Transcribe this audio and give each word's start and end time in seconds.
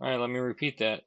All 0.00 0.08
right, 0.10 0.20
let 0.20 0.28
me 0.28 0.38
repeat 0.38 0.78
that. 0.78 1.04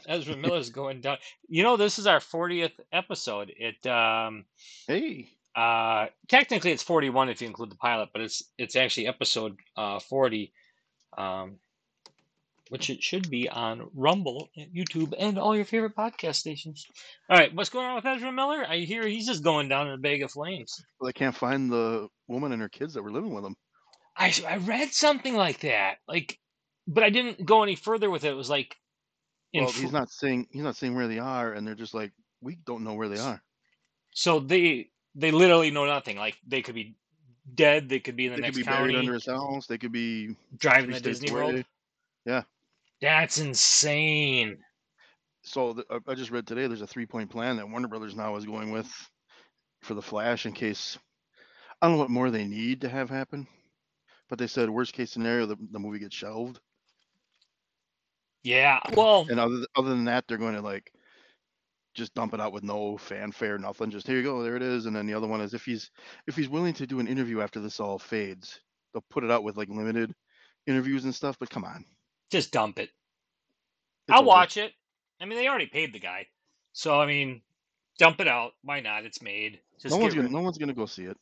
Ezra 0.08 0.36
Miller's 0.36 0.70
going 0.70 1.00
down. 1.00 1.18
You 1.48 1.64
know, 1.64 1.76
this 1.76 1.98
is 1.98 2.06
our 2.06 2.20
40th 2.20 2.78
episode. 2.92 3.52
It 3.56 3.84
um 3.86 4.44
Hey, 4.86 5.30
uh 5.56 6.06
technically 6.28 6.70
it's 6.72 6.82
41 6.82 7.28
if 7.28 7.40
you 7.40 7.48
include 7.48 7.70
the 7.70 7.76
pilot, 7.76 8.10
but 8.12 8.22
it's 8.22 8.42
it's 8.56 8.76
actually 8.76 9.08
episode 9.08 9.56
uh 9.76 9.98
40 9.98 10.52
um 11.16 11.56
which 12.70 12.90
it 12.90 13.02
should 13.02 13.30
be 13.30 13.48
on 13.48 13.88
Rumble, 13.94 14.50
YouTube, 14.56 15.14
and 15.18 15.38
all 15.38 15.56
your 15.56 15.64
favorite 15.64 15.96
podcast 15.96 16.34
stations. 16.34 16.84
All 17.30 17.38
right, 17.38 17.54
what's 17.54 17.70
going 17.70 17.86
on 17.86 17.94
with 17.96 18.04
Ezra 18.04 18.30
Miller? 18.30 18.62
I 18.68 18.80
hear 18.80 19.06
he's 19.06 19.26
just 19.26 19.42
going 19.42 19.70
down 19.70 19.86
in 19.88 19.94
a 19.94 19.98
bag 19.98 20.22
of 20.22 20.30
flames. 20.30 20.74
well, 21.00 21.06
they 21.06 21.14
can't 21.14 21.34
find 21.34 21.72
the 21.72 22.08
woman 22.26 22.52
and 22.52 22.60
her 22.60 22.68
kids 22.68 22.92
that 22.94 23.02
were 23.02 23.10
living 23.10 23.32
with 23.32 23.44
him. 23.44 23.56
I 24.16 24.34
I 24.46 24.58
read 24.58 24.92
something 24.92 25.34
like 25.34 25.60
that. 25.60 25.96
Like 26.06 26.38
but 26.88 27.04
I 27.04 27.10
didn't 27.10 27.44
go 27.44 27.62
any 27.62 27.76
further 27.76 28.10
with 28.10 28.24
it. 28.24 28.30
It 28.30 28.34
was 28.36 28.50
like 28.50 28.76
Well, 29.54 29.70
he's 29.70 29.92
not 29.92 30.10
saying 30.10 30.48
he's 30.50 30.64
not 30.64 30.76
saying 30.76 30.94
where 30.96 31.06
they 31.08 31.18
are, 31.20 31.52
and 31.52 31.66
they're 31.66 31.74
just 31.74 31.94
like, 31.94 32.12
we 32.40 32.56
don't 32.66 32.82
know 32.82 32.94
where 32.94 33.08
they 33.08 33.18
are. 33.20 33.40
So 34.14 34.40
they 34.40 34.90
they 35.14 35.30
literally 35.30 35.70
know 35.70 35.86
nothing. 35.86 36.16
Like 36.16 36.38
they 36.46 36.62
could 36.62 36.74
be 36.74 36.96
dead. 37.54 37.88
They 37.88 38.00
could 38.00 38.16
be 38.16 38.26
in 38.26 38.32
the 38.32 38.36
They 38.36 38.42
could 38.42 38.54
next 38.54 38.56
be 38.56 38.62
buried 38.64 38.94
county, 38.94 38.98
under 38.98 39.14
his 39.14 39.26
house. 39.26 39.66
They 39.66 39.78
could 39.78 39.92
be 39.92 40.36
driving 40.58 40.92
to 40.92 41.00
Disney 41.00 41.28
away. 41.28 41.42
World. 41.42 41.64
Yeah. 42.24 42.42
That's 43.00 43.38
insane. 43.38 44.58
So 45.42 45.72
the, 45.72 45.84
I- 45.90 46.12
I 46.12 46.14
just 46.14 46.30
read 46.30 46.46
today 46.46 46.66
there's 46.66 46.82
a 46.82 46.86
three 46.86 47.06
point 47.06 47.30
plan 47.30 47.56
that 47.56 47.68
Warner 47.68 47.88
Brothers 47.88 48.16
now 48.16 48.36
is 48.36 48.44
going 48.44 48.70
with 48.70 48.90
for 49.82 49.94
the 49.94 50.02
Flash 50.02 50.46
in 50.46 50.52
case 50.52 50.98
I 51.80 51.86
don't 51.86 51.96
know 51.96 52.02
what 52.02 52.10
more 52.10 52.30
they 52.30 52.44
need 52.44 52.80
to 52.80 52.88
have 52.88 53.08
happen, 53.08 53.46
but 54.28 54.38
they 54.38 54.48
said 54.48 54.68
worst 54.68 54.92
case 54.92 55.12
scenario 55.12 55.46
the, 55.46 55.56
the 55.70 55.78
movie 55.78 56.00
gets 56.00 56.16
shelved, 56.16 56.60
Yeah. 58.48 58.80
Well, 58.94 59.26
and 59.28 59.38
other 59.38 59.66
other 59.76 59.90
than 59.90 60.06
that 60.06 60.24
they're 60.26 60.38
going 60.38 60.54
to 60.54 60.62
like 60.62 60.90
just 61.92 62.14
dump 62.14 62.32
it 62.32 62.40
out 62.40 62.52
with 62.52 62.64
no 62.64 62.96
fanfare, 62.96 63.58
nothing. 63.58 63.90
Just 63.90 64.06
here 64.06 64.16
you 64.16 64.22
go, 64.22 64.42
there 64.42 64.56
it 64.56 64.62
is. 64.62 64.86
And 64.86 64.96
then 64.96 65.06
the 65.06 65.12
other 65.12 65.26
one 65.26 65.42
is 65.42 65.52
if 65.52 65.66
he's 65.66 65.90
if 66.26 66.34
he's 66.34 66.48
willing 66.48 66.72
to 66.74 66.86
do 66.86 66.98
an 66.98 67.06
interview 67.06 67.42
after 67.42 67.60
this 67.60 67.78
all 67.78 67.98
fades, 67.98 68.60
they'll 68.92 69.04
put 69.10 69.22
it 69.22 69.30
out 69.30 69.44
with 69.44 69.58
like 69.58 69.68
limited 69.68 70.14
interviews 70.66 71.04
and 71.04 71.14
stuff. 71.14 71.36
But 71.38 71.50
come 71.50 71.62
on, 71.62 71.84
just 72.30 72.50
dump 72.50 72.78
it. 72.78 72.88
it's 74.08 74.14
I'll 74.14 74.20
over. 74.20 74.28
watch 74.28 74.56
it. 74.56 74.72
I 75.20 75.26
mean, 75.26 75.38
they 75.38 75.48
already 75.48 75.66
paid 75.66 75.92
the 75.92 76.00
guy, 76.00 76.26
so 76.72 76.98
I 76.98 77.04
mean, 77.04 77.42
dump 77.98 78.18
it 78.18 78.28
out. 78.28 78.52
Why 78.62 78.80
not? 78.80 79.04
It's 79.04 79.20
made. 79.20 79.60
Just 79.78 79.94
No 79.94 80.00
one's 80.00 80.14
gonna 80.14 80.30
no 80.30 80.40
one's 80.40 80.56
gonna 80.56 80.72
go 80.72 80.86
see 80.86 81.04
it. 81.04 81.18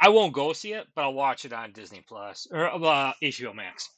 I 0.00 0.08
won't 0.08 0.32
go 0.32 0.54
see 0.54 0.72
it, 0.72 0.86
but 0.94 1.02
I'll 1.02 1.12
watch 1.12 1.44
it 1.44 1.52
on 1.52 1.72
Disney 1.72 2.02
Plus 2.08 2.46
or 2.50 2.66
uh, 2.66 3.12
HBO 3.22 3.54
Max. 3.54 3.90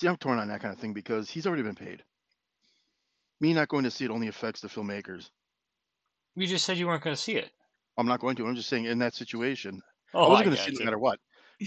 See, 0.00 0.08
I'm 0.08 0.16
torn 0.16 0.38
on 0.38 0.48
that 0.48 0.62
kind 0.62 0.72
of 0.72 0.80
thing 0.80 0.94
because 0.94 1.28
he's 1.28 1.46
already 1.46 1.62
been 1.62 1.74
paid. 1.74 2.02
Me 3.38 3.52
not 3.52 3.68
going 3.68 3.84
to 3.84 3.90
see 3.90 4.06
it 4.06 4.10
only 4.10 4.28
affects 4.28 4.62
the 4.62 4.68
filmmakers. 4.68 5.28
You 6.34 6.46
just 6.46 6.64
said 6.64 6.78
you 6.78 6.86
weren't 6.86 7.04
going 7.04 7.14
to 7.14 7.20
see 7.20 7.34
it. 7.36 7.50
I'm 7.98 8.06
not 8.06 8.18
going 8.18 8.34
to. 8.36 8.46
I'm 8.46 8.54
just 8.54 8.70
saying 8.70 8.86
in 8.86 8.98
that 9.00 9.14
situation, 9.14 9.82
Oh, 10.14 10.24
I 10.24 10.28
wasn't 10.30 10.46
going 10.46 10.56
to 10.56 10.62
see 10.62 10.72
it 10.72 10.78
no 10.78 10.86
matter 10.86 10.98
what. 10.98 11.18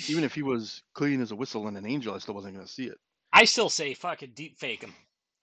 Even 0.08 0.24
if 0.24 0.34
he 0.34 0.42
was 0.52 0.82
clean 0.96 1.22
as 1.22 1.30
a 1.30 1.36
whistle 1.36 1.68
and 1.68 1.78
an 1.78 1.86
angel, 1.86 2.16
I 2.16 2.18
still 2.18 2.34
wasn't 2.34 2.56
going 2.56 2.66
to 2.66 2.72
see 2.72 2.86
it. 2.86 2.98
I 3.32 3.46
still 3.46 3.70
say 3.70 3.94
fucking 3.94 4.32
deep 4.34 4.58
fake 4.58 4.82
him, 4.82 4.96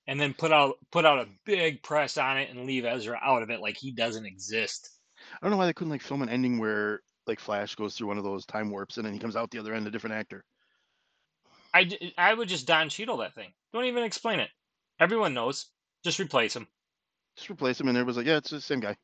and 0.08 0.20
then 0.20 0.34
put 0.34 0.50
out 0.50 0.74
put 0.90 1.04
out 1.04 1.20
a 1.20 1.28
big 1.44 1.84
press 1.84 2.18
on 2.18 2.38
it 2.38 2.50
and 2.50 2.66
leave 2.66 2.84
Ezra 2.84 3.20
out 3.22 3.44
of 3.44 3.50
it 3.50 3.60
like 3.60 3.76
he 3.76 3.92
doesn't 3.92 4.26
exist. 4.26 4.90
I 5.34 5.46
don't 5.46 5.52
know 5.52 5.58
why 5.58 5.66
they 5.66 5.74
couldn't 5.74 5.92
like 5.92 6.02
film 6.02 6.22
an 6.22 6.28
ending 6.28 6.58
where 6.58 7.02
like 7.28 7.38
Flash 7.38 7.76
goes 7.76 7.94
through 7.94 8.08
one 8.08 8.18
of 8.18 8.24
those 8.24 8.44
time 8.46 8.68
warps 8.68 8.96
and 8.96 9.06
then 9.06 9.12
he 9.12 9.20
comes 9.20 9.36
out 9.36 9.52
the 9.52 9.60
other 9.60 9.74
end 9.74 9.86
a 9.86 9.92
different 9.92 10.16
actor. 10.16 10.44
I, 11.74 11.90
I 12.18 12.34
would 12.34 12.48
just 12.48 12.66
Don 12.66 12.88
Cheadle 12.88 13.18
that 13.18 13.34
thing. 13.34 13.52
Don't 13.72 13.84
even 13.84 14.02
explain 14.04 14.40
it. 14.40 14.48
Everyone 14.98 15.34
knows. 15.34 15.66
Just 16.04 16.18
replace 16.18 16.54
him. 16.56 16.66
Just 17.36 17.50
replace 17.50 17.80
him, 17.80 17.88
and 17.88 17.96
everybody's 17.96 18.16
like, 18.18 18.26
"Yeah, 18.26 18.36
it's 18.38 18.50
the 18.50 18.60
same 18.60 18.80
guy." 18.80 18.96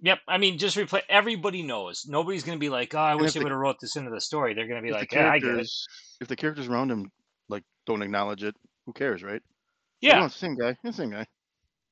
Yep. 0.00 0.18
I 0.28 0.38
mean, 0.38 0.58
just 0.58 0.76
replace. 0.76 1.02
Everybody 1.08 1.62
knows. 1.62 2.06
Nobody's 2.06 2.44
gonna 2.44 2.58
be 2.58 2.68
like, 2.68 2.94
"Oh, 2.94 2.98
I 2.98 3.14
wish 3.14 3.28
if 3.28 3.34
they 3.34 3.38
the- 3.40 3.44
would 3.44 3.52
have 3.52 3.58
wrote 3.58 3.76
this 3.80 3.96
into 3.96 4.10
the 4.10 4.20
story." 4.20 4.54
They're 4.54 4.68
gonna 4.68 4.82
be 4.82 4.92
like, 4.92 5.12
"Yeah, 5.12 5.30
I 5.32 5.38
get 5.38 5.56
it." 5.56 5.68
if 6.20 6.28
the 6.28 6.36
characters 6.36 6.68
around 6.68 6.90
him 6.90 7.10
like 7.48 7.64
don't 7.86 8.02
acknowledge 8.02 8.44
it, 8.44 8.54
who 8.86 8.92
cares, 8.92 9.22
right? 9.22 9.42
Yeah. 10.00 10.24
it's 10.24 10.34
the 10.34 10.38
same 10.40 10.56
guy. 10.56 10.70
It's 10.70 10.82
the 10.82 10.92
same 10.92 11.10
guy. 11.10 11.26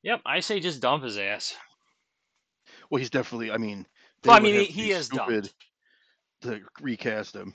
Yep. 0.02 0.22
I 0.26 0.40
say 0.40 0.60
just 0.60 0.80
dump 0.80 1.02
his 1.04 1.18
ass. 1.18 1.54
Well, 2.90 2.98
he's 2.98 3.10
definitely. 3.10 3.50
I 3.50 3.56
mean, 3.56 3.86
Well, 4.24 4.36
I 4.36 4.40
mean, 4.40 4.54
he, 4.54 4.64
he 4.64 4.90
is 4.92 5.06
stupid 5.06 5.50
dumped. 6.42 6.60
to 6.60 6.60
recast 6.80 7.34
him. 7.34 7.54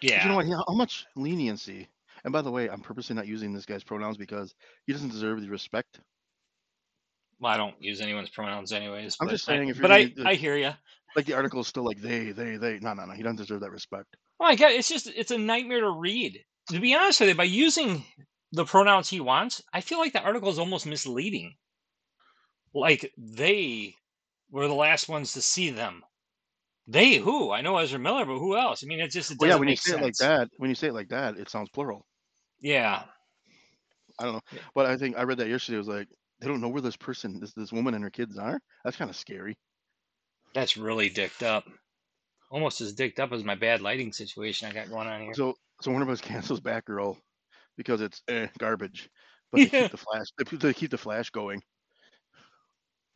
But 0.00 0.10
Yeah. 0.10 0.22
you 0.24 0.28
know 0.30 0.36
what? 0.36 0.64
How 0.68 0.74
much 0.74 1.06
leniency? 1.16 1.88
And 2.24 2.32
by 2.32 2.42
the 2.42 2.50
way, 2.50 2.68
I'm 2.68 2.80
purposely 2.80 3.14
not 3.14 3.26
using 3.26 3.52
this 3.52 3.66
guy's 3.66 3.84
pronouns 3.84 4.16
because 4.16 4.54
he 4.86 4.92
doesn't 4.92 5.10
deserve 5.10 5.40
the 5.42 5.48
respect. 5.48 6.00
Well, 7.38 7.52
I 7.52 7.56
don't 7.56 7.74
use 7.80 8.00
anyone's 8.00 8.30
pronouns 8.30 8.72
anyways. 8.72 9.16
I'm 9.20 9.26
but 9.26 9.32
just 9.32 9.48
I- 9.48 9.52
saying 9.56 9.68
if 9.68 9.76
you're 9.76 9.82
but 9.88 9.92
I, 9.92 10.12
I 10.24 10.34
hear 10.34 10.56
you. 10.56 10.72
Like 11.16 11.26
the 11.26 11.34
article 11.34 11.60
is 11.60 11.68
still 11.68 11.84
like 11.84 12.00
they, 12.00 12.32
they, 12.32 12.56
they. 12.56 12.78
No, 12.80 12.94
no, 12.94 13.04
no. 13.04 13.12
He 13.12 13.22
doesn't 13.22 13.36
deserve 13.36 13.60
that 13.60 13.70
respect. 13.70 14.16
Oh 14.40 14.46
my 14.46 14.56
god, 14.56 14.72
it's 14.72 14.88
just 14.88 15.06
it's 15.14 15.30
a 15.30 15.38
nightmare 15.38 15.80
to 15.80 15.90
read. 15.90 16.40
To 16.70 16.80
be 16.80 16.94
honest 16.94 17.20
with 17.20 17.28
you, 17.28 17.34
by 17.34 17.44
using 17.44 18.04
the 18.52 18.64
pronouns 18.64 19.08
he 19.08 19.20
wants, 19.20 19.62
I 19.72 19.80
feel 19.80 19.98
like 19.98 20.12
the 20.12 20.22
article 20.22 20.48
is 20.48 20.58
almost 20.58 20.86
misleading. 20.86 21.54
Like 22.74 23.12
they 23.16 23.94
were 24.50 24.66
the 24.66 24.74
last 24.74 25.08
ones 25.08 25.34
to 25.34 25.40
see 25.42 25.70
them. 25.70 26.02
They 26.86 27.16
who? 27.16 27.50
I 27.52 27.60
know 27.60 27.76
Ezra 27.78 27.98
Miller, 27.98 28.24
but 28.24 28.38
who 28.38 28.56
else? 28.56 28.82
I 28.82 28.86
mean, 28.86 29.00
it 29.00 29.08
just 29.10 29.30
it 29.30 29.38
Well, 29.38 29.48
yeah, 29.50 29.56
when 29.56 29.68
you 29.68 29.76
say 29.76 29.90
sense. 29.92 30.00
it 30.00 30.04
like 30.04 30.16
that, 30.16 30.48
when 30.56 30.70
you 30.70 30.74
say 30.76 30.88
it 30.88 30.94
like 30.94 31.08
that, 31.10 31.36
it 31.38 31.48
sounds 31.48 31.70
plural. 31.70 32.06
Yeah, 32.64 33.02
I 34.18 34.24
don't 34.24 34.32
know, 34.34 34.58
but 34.74 34.86
I 34.86 34.96
think 34.96 35.18
I 35.18 35.22
read 35.24 35.36
that 35.38 35.48
yesterday. 35.48 35.76
It 35.76 35.78
was 35.78 35.88
like 35.88 36.08
they 36.40 36.48
don't 36.48 36.62
know 36.62 36.68
where 36.68 36.80
this 36.80 36.96
person, 36.96 37.38
this 37.38 37.52
this 37.52 37.72
woman 37.72 37.92
and 37.94 38.02
her 38.02 38.10
kids 38.10 38.38
are. 38.38 38.58
That's 38.84 38.96
kind 38.96 39.10
of 39.10 39.16
scary. 39.16 39.56
that's 40.54 40.76
really 40.78 41.10
dicked 41.10 41.42
up. 41.42 41.64
Almost 42.50 42.80
as 42.80 42.94
dicked 42.94 43.20
up 43.20 43.32
as 43.32 43.44
my 43.44 43.54
bad 43.54 43.82
lighting 43.82 44.12
situation 44.12 44.66
I 44.68 44.72
got 44.72 44.88
going 44.88 45.08
on 45.08 45.20
here. 45.20 45.34
So, 45.34 45.54
so 45.82 45.90
one 45.90 46.00
of 46.00 46.08
us 46.08 46.20
cancels 46.22 46.60
Batgirl 46.60 47.16
because 47.76 48.00
it's 48.00 48.22
eh, 48.28 48.46
garbage, 48.58 49.10
but 49.52 49.58
they 49.58 49.66
keep 49.68 49.90
the 49.90 49.96
Flash. 49.98 50.26
They, 50.38 50.56
they 50.56 50.72
keep 50.72 50.90
the 50.90 50.98
Flash 50.98 51.28
going. 51.30 51.62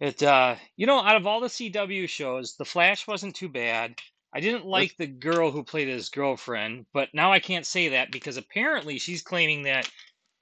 It 0.01 0.23
uh 0.23 0.57
you 0.77 0.87
know, 0.87 1.01
out 1.01 1.17
of 1.17 1.27
all 1.27 1.41
the 1.41 1.49
CW 1.49 2.07
shows, 2.07 2.57
The 2.57 2.67
Flash 2.67 3.07
wasn't 3.07 3.35
too 3.35 3.49
bad. 3.49 3.95
I 4.39 4.41
didn't 4.41 4.67
like 4.67 4.97
the 4.97 5.09
girl 5.09 5.51
who 5.51 5.65
played 5.65 5.89
his 5.89 6.11
girlfriend, 6.11 6.87
but 6.93 7.09
now 7.13 7.33
I 7.33 7.41
can't 7.41 7.67
say 7.67 7.89
that 7.89 8.13
because 8.13 8.37
apparently 8.37 8.97
she's 9.01 9.21
claiming 9.21 9.65
that 9.65 9.91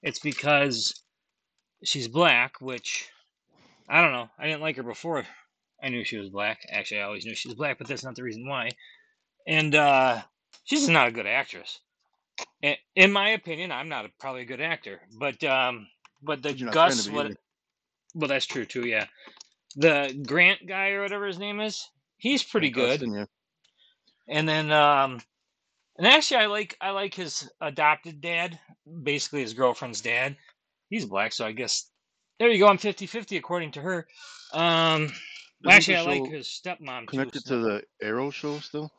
it's 0.03 0.19
because 0.19 1.03
she's 1.83 2.07
black, 2.07 2.61
which 2.61 3.09
I 3.89 4.03
don't 4.03 4.13
know. 4.13 4.29
I 4.39 4.49
didn't 4.49 4.61
like 4.61 4.77
her 4.77 4.83
before 4.83 5.25
I 5.83 5.89
knew 5.89 6.05
she 6.05 6.19
was 6.19 6.29
black. 6.29 6.59
Actually, 6.71 7.01
I 7.01 7.05
always 7.05 7.25
knew 7.25 7.35
she 7.35 7.49
was 7.49 7.55
black, 7.55 7.79
but 7.79 7.87
that's 7.87 8.05
not 8.05 8.15
the 8.17 8.23
reason 8.23 8.47
why. 8.47 8.69
And 9.47 9.75
uh 9.75 10.21
she's 10.65 10.91
not 10.91 11.09
a 11.09 11.13
good 11.13 11.27
actress. 11.27 11.81
In 12.97 13.13
my 13.13 13.31
opinion, 13.31 13.73
I'm 13.73 13.89
not 13.89 14.05
a, 14.05 14.11
probably 14.21 14.43
a 14.43 14.45
good 14.45 14.61
actor, 14.61 15.01
but 15.19 15.43
um 15.43 15.89
but 16.23 16.43
the 16.43 16.51
But 16.51 16.59
you're 16.59 16.67
not 16.67 16.75
trying 16.75 16.91
to 16.91 16.97
Gus 16.97 17.09
what 17.09 17.33
well, 18.15 18.29
that's 18.29 18.45
true 18.45 18.67
too. 18.67 18.87
Yeah, 18.87 19.07
the 19.75 20.23
Grant 20.27 20.67
guy 20.67 20.91
or 20.91 21.01
whatever 21.01 21.27
his 21.27 21.39
name 21.39 21.61
is, 21.61 21.89
he's 22.19 22.43
pretty 22.43 22.69
good. 22.69 23.01
Dustin, 23.01 23.15
yeah. 23.15 23.25
And 24.29 24.49
then, 24.49 24.73
um, 24.73 25.21
and 25.99 26.07
actually, 26.07 26.39
I 26.39 26.47
like 26.47 26.77
I 26.81 26.91
like 26.91 27.15
his 27.15 27.51
adopted 27.61 28.21
dad, 28.21 28.59
basically 29.03 29.41
his 29.43 29.55
girlfriend's 29.55 30.01
dad. 30.01 30.37
He's 30.91 31.05
black, 31.05 31.33
so 31.33 31.47
I 31.47 31.53
guess 31.53 31.91
there 32.39 32.51
you 32.51 32.59
go. 32.59 32.69
I'm 32.69 32.79
50-50 32.79 33.39
according 33.39 33.73
to 33.73 33.81
her. 33.81 34.07
Um, 34.53 35.13
well, 35.65 35.75
actually, 35.75 35.97
I 35.97 36.03
like 36.03 36.31
his 36.31 36.47
stepmom. 36.49 37.07
Connected 37.09 37.43
so- 37.45 37.57
to 37.57 37.63
the 37.63 37.83
Arrow 38.03 38.31
show 38.31 38.59
still. 38.59 38.93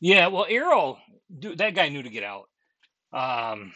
yeah, 0.00 0.26
well, 0.26 0.46
Arrow, 0.48 0.98
dude, 1.38 1.58
that 1.58 1.74
guy 1.74 1.88
knew 1.88 2.02
to 2.02 2.10
get 2.10 2.24
out. 2.24 2.48
Um, 3.12 3.72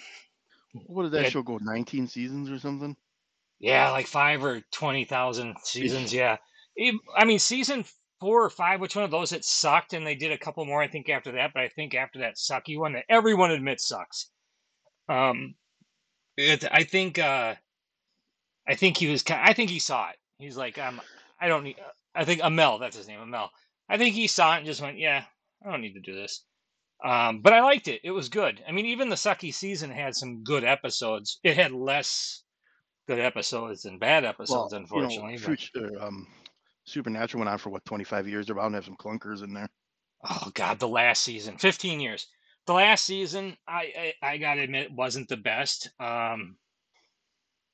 What 0.86 1.04
did 1.04 1.12
that 1.12 1.30
show 1.30 1.42
go? 1.42 1.58
19 1.62 2.08
seasons 2.08 2.50
or 2.50 2.58
something? 2.58 2.96
Yeah, 3.60 3.90
like 3.90 4.06
five 4.06 4.42
or 4.42 4.62
twenty 4.72 5.04
thousand 5.04 5.56
seasons. 5.62 6.12
Yeah, 6.12 6.38
It- 6.76 7.00
I 7.16 7.24
mean 7.26 7.38
season 7.38 7.84
four 8.20 8.44
or 8.44 8.50
five. 8.50 8.80
Which 8.80 8.94
one 8.94 9.04
of 9.04 9.10
those 9.10 9.32
it 9.32 9.44
sucked, 9.44 9.92
and 9.92 10.06
they 10.06 10.14
did 10.14 10.32
a 10.32 10.38
couple 10.38 10.64
more. 10.64 10.82
I 10.82 10.88
think 10.88 11.08
after 11.08 11.32
that, 11.32 11.52
but 11.54 11.62
I 11.62 11.68
think 11.68 11.94
after 11.94 12.20
that 12.20 12.36
sucky 12.36 12.78
one 12.78 12.92
that 12.92 13.04
everyone 13.08 13.50
admits 13.50 13.88
sucks. 13.88 14.30
Um, 15.08 15.54
it, 16.36 16.64
I 16.70 16.84
think 16.84 17.18
uh, 17.18 17.54
I 18.66 18.74
think 18.74 18.96
he 18.96 19.08
was. 19.08 19.24
I 19.28 19.52
think 19.52 19.70
he 19.70 19.78
saw 19.78 20.10
it. 20.10 20.16
He's 20.38 20.56
like, 20.56 20.78
um, 20.78 21.00
I 21.40 21.48
don't 21.48 21.64
need. 21.64 21.76
I 22.14 22.24
think 22.24 22.40
Amell, 22.40 22.80
that's 22.80 22.96
his 22.96 23.08
name, 23.08 23.20
Amell. 23.20 23.48
I 23.88 23.98
think 23.98 24.14
he 24.14 24.26
saw 24.26 24.54
it 24.54 24.58
and 24.58 24.66
just 24.66 24.80
went, 24.80 24.98
yeah, 24.98 25.24
I 25.64 25.70
don't 25.70 25.80
need 25.80 25.94
to 25.94 26.00
do 26.00 26.14
this. 26.14 26.44
Um, 27.04 27.40
but 27.40 27.52
I 27.52 27.62
liked 27.62 27.88
it. 27.88 28.00
It 28.04 28.10
was 28.10 28.28
good. 28.28 28.62
I 28.68 28.72
mean, 28.72 28.86
even 28.86 29.08
the 29.08 29.16
sucky 29.16 29.52
season 29.52 29.90
had 29.90 30.14
some 30.14 30.42
good 30.44 30.64
episodes. 30.64 31.40
It 31.42 31.56
had 31.56 31.72
less 31.72 32.42
good 33.08 33.18
episodes 33.18 33.82
than 33.82 33.98
bad 33.98 34.24
episodes, 34.24 34.72
unfortunately. 34.72 35.32
you 35.32 35.38
know, 35.38 35.44
Future, 35.44 35.90
um, 36.00 36.26
Supernatural 36.90 37.40
went 37.40 37.50
on 37.50 37.58
for 37.58 37.70
what 37.70 37.84
25 37.84 38.28
years. 38.28 38.46
They're 38.46 38.54
bound 38.56 38.72
to 38.72 38.76
have 38.76 38.84
some 38.84 38.96
clunkers 38.96 39.42
in 39.42 39.52
there. 39.54 39.68
oh 40.28 40.50
God, 40.54 40.78
the 40.78 40.88
last 40.88 41.22
season, 41.22 41.56
fifteen 41.58 42.00
years. 42.00 42.26
the 42.66 42.74
last 42.74 43.04
season, 43.04 43.56
I 43.66 44.12
I, 44.22 44.32
I 44.32 44.36
gotta 44.38 44.62
admit, 44.62 44.92
wasn't 44.92 45.28
the 45.28 45.36
best. 45.36 45.90
Um, 46.00 46.56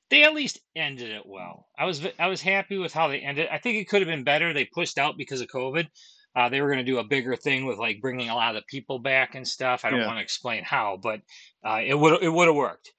they 0.08 0.22
at 0.22 0.34
least 0.34 0.60
ended 0.76 1.10
it 1.10 1.26
well. 1.26 1.66
I 1.78 1.84
was 1.84 2.06
I 2.18 2.28
was 2.28 2.40
happy 2.40 2.78
with 2.78 2.92
how 2.92 3.08
they 3.08 3.18
ended. 3.20 3.48
I 3.50 3.58
think 3.58 3.78
it 3.78 3.88
could 3.88 4.00
have 4.02 4.08
been 4.08 4.24
better. 4.24 4.52
They 4.52 4.64
pushed 4.64 4.98
out 4.98 5.16
because 5.18 5.40
of 5.40 5.48
COVID. 5.48 5.88
Uh, 6.36 6.48
they 6.50 6.60
were 6.60 6.68
going 6.68 6.84
to 6.84 6.92
do 6.92 6.98
a 6.98 7.04
bigger 7.04 7.34
thing 7.34 7.64
with 7.64 7.78
like 7.78 8.00
bringing 8.00 8.28
a 8.28 8.34
lot 8.34 8.54
of 8.54 8.62
the 8.62 8.66
people 8.68 8.98
back 8.98 9.34
and 9.34 9.48
stuff. 9.48 9.84
I 9.84 9.90
don't 9.90 10.00
Yeah. 10.00 10.06
want 10.06 10.18
to 10.18 10.22
explain 10.22 10.62
how, 10.64 10.98
but 11.02 11.22
uh, 11.66 11.80
it 11.84 11.94
would 11.94 12.22
it 12.22 12.28
would 12.28 12.46
have 12.46 12.54
worked. 12.56 12.92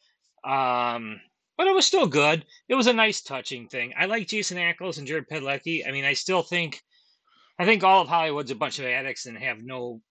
Um, 0.44 1.22
but 1.58 1.68
it 1.68 1.74
was 1.74 1.86
still 1.86 2.08
good. 2.08 2.46
It 2.70 2.76
was 2.76 2.88
a 2.88 2.94
nice, 2.94 3.22
touching 3.22 3.68
thing. 3.68 3.94
I 3.98 4.06
like 4.06 4.28
Jensen 4.28 4.58
Ackles 4.58 4.98
and 4.98 5.08
Jared 5.08 5.28
Padalecki. 5.30 5.88
I 5.88 5.92
mean, 5.92 6.06
I 6.06 6.14
still 6.14 6.44
think 6.44 6.82
I 7.60 7.66
think 7.66 7.84
all 7.84 8.02
of 8.02 8.08
Hollywood's 8.08 8.52
a 8.52 8.56
bunch 8.56 8.80
of 8.80 8.86
addicts 8.86 9.26
and 9.26 9.38
have 9.38 9.58
no 9.64 10.02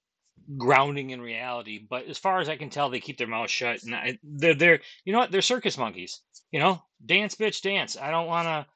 grounding 0.56 1.10
in 1.10 1.20
reality. 1.20 1.86
But 1.88 2.06
as 2.06 2.18
far 2.18 2.40
as 2.40 2.48
I 2.48 2.56
can 2.56 2.70
tell, 2.70 2.90
they 2.90 3.00
keep 3.00 3.18
their 3.18 3.26
mouths 3.26 3.52
shut. 3.52 3.82
And 3.84 3.94
I, 3.94 4.18
they're 4.22 4.54
they're 4.54 4.80
you 5.04 5.12
know 5.12 5.20
what? 5.20 5.30
They're 5.30 5.42
circus 5.42 5.78
monkeys. 5.78 6.20
You 6.50 6.60
know, 6.60 6.82
dance, 7.04 7.34
bitch, 7.36 7.62
dance. 7.62 7.96
I 7.96 8.10
don't 8.10 8.26
want 8.26 8.46
to. 8.46 8.66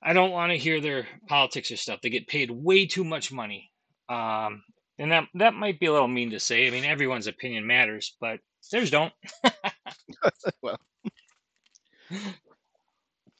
I 0.00 0.12
don't 0.12 0.30
want 0.30 0.52
to 0.52 0.58
hear 0.58 0.80
their 0.80 1.08
politics 1.26 1.72
or 1.72 1.76
stuff. 1.76 2.00
They 2.02 2.10
get 2.10 2.28
paid 2.28 2.50
way 2.50 2.86
too 2.86 3.04
much 3.04 3.32
money. 3.32 3.72
Um, 4.08 4.62
and 4.98 5.10
that 5.12 5.24
that 5.34 5.54
might 5.54 5.80
be 5.80 5.86
a 5.86 5.92
little 5.92 6.08
mean 6.08 6.30
to 6.30 6.40
say. 6.40 6.66
I 6.66 6.70
mean, 6.70 6.84
everyone's 6.84 7.26
opinion 7.26 7.66
matters, 7.66 8.16
but 8.20 8.40
theirs 8.70 8.90
don't. 8.90 9.12
Well. 10.62 10.78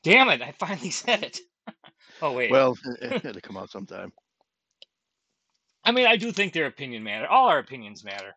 Damn 0.03 0.29
it! 0.31 0.43
I 0.43 0.53
finally 0.53 0.91
said 1.03 1.23
it. 1.23 1.41
oh 2.23 2.33
wait. 2.33 2.51
Well, 2.51 2.77
it, 3.01 3.23
had 3.23 3.35
to 3.35 3.41
come 3.41 3.57
out 3.57 3.71
sometime. 3.71 4.13
I 5.85 5.93
mean, 5.93 6.07
I 6.07 6.17
do 6.17 6.33
think 6.33 6.53
their 6.53 6.67
opinion 6.67 7.03
matter. 7.03 7.27
All 7.27 7.49
our 7.49 7.59
opinions 7.59 8.05
matter. 8.05 8.35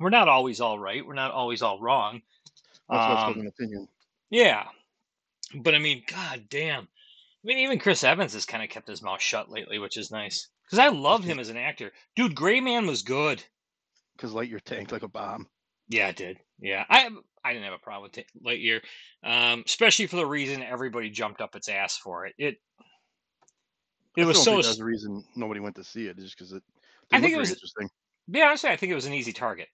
We're 0.00 0.10
not 0.10 0.28
always 0.28 0.60
all 0.60 0.78
right. 0.78 1.04
We're 1.04 1.14
not 1.14 1.32
always 1.32 1.60
all 1.60 1.80
wrong. 1.80 2.22
That's 2.88 3.08
what's 3.08 3.36
Um, 3.36 3.40
an 3.40 3.46
opinion. 3.48 3.88
Yeah, 4.30 4.64
but 5.54 5.74
I 5.74 5.78
mean, 5.78 6.02
god 6.06 6.44
damn. 6.48 6.84
I 6.84 7.46
mean, 7.46 7.58
even 7.58 7.78
Chris 7.78 8.04
Evans 8.04 8.32
has 8.34 8.46
kind 8.46 8.62
of 8.62 8.70
kept 8.70 8.88
his 8.88 9.02
mouth 9.02 9.20
shut 9.20 9.50
lately, 9.50 9.78
which 9.78 9.96
is 9.96 10.10
nice. 10.10 10.48
Because 10.64 10.78
I 10.78 10.88
love 10.88 11.24
him 11.24 11.38
as 11.38 11.48
an 11.48 11.56
actor. 11.56 11.92
Dude, 12.16 12.34
Gray 12.34 12.60
Man 12.60 12.86
was 12.86 13.02
good. 13.02 13.42
Because 14.16 14.32
Lightyear 14.32 14.60
tanked 14.62 14.92
like 14.92 15.02
a 15.02 15.08
bomb. 15.08 15.48
Yeah, 15.88 16.08
it 16.08 16.16
did. 16.16 16.38
Yeah, 16.60 16.84
I 16.90 17.08
I 17.48 17.52
didn't 17.52 17.64
have 17.64 17.74
a 17.74 17.78
problem 17.78 18.10
with 18.14 18.24
Lightyear, 18.44 18.80
um, 19.24 19.62
especially 19.66 20.06
for 20.06 20.16
the 20.16 20.26
reason 20.26 20.62
everybody 20.62 21.08
jumped 21.08 21.40
up 21.40 21.56
its 21.56 21.68
ass 21.68 21.96
for 21.96 22.26
it. 22.26 22.34
It 22.38 22.56
it 24.16 24.22
I 24.22 24.26
was 24.26 24.42
so. 24.42 24.56
that's 24.56 24.76
the 24.76 24.84
reason 24.84 25.24
nobody 25.34 25.60
went 25.60 25.76
to 25.76 25.84
see 25.84 26.06
it, 26.06 26.18
just 26.18 26.36
because 26.36 26.52
it 26.52 26.62
I 27.12 27.20
think 27.20 27.34
it 27.34 27.38
was. 27.38 27.50
interesting. 27.50 27.88
Yeah, 28.26 28.48
honestly, 28.48 28.70
I 28.70 28.76
think 28.76 28.92
it 28.92 28.96
was 28.96 29.06
an 29.06 29.14
easy 29.14 29.32
target. 29.32 29.68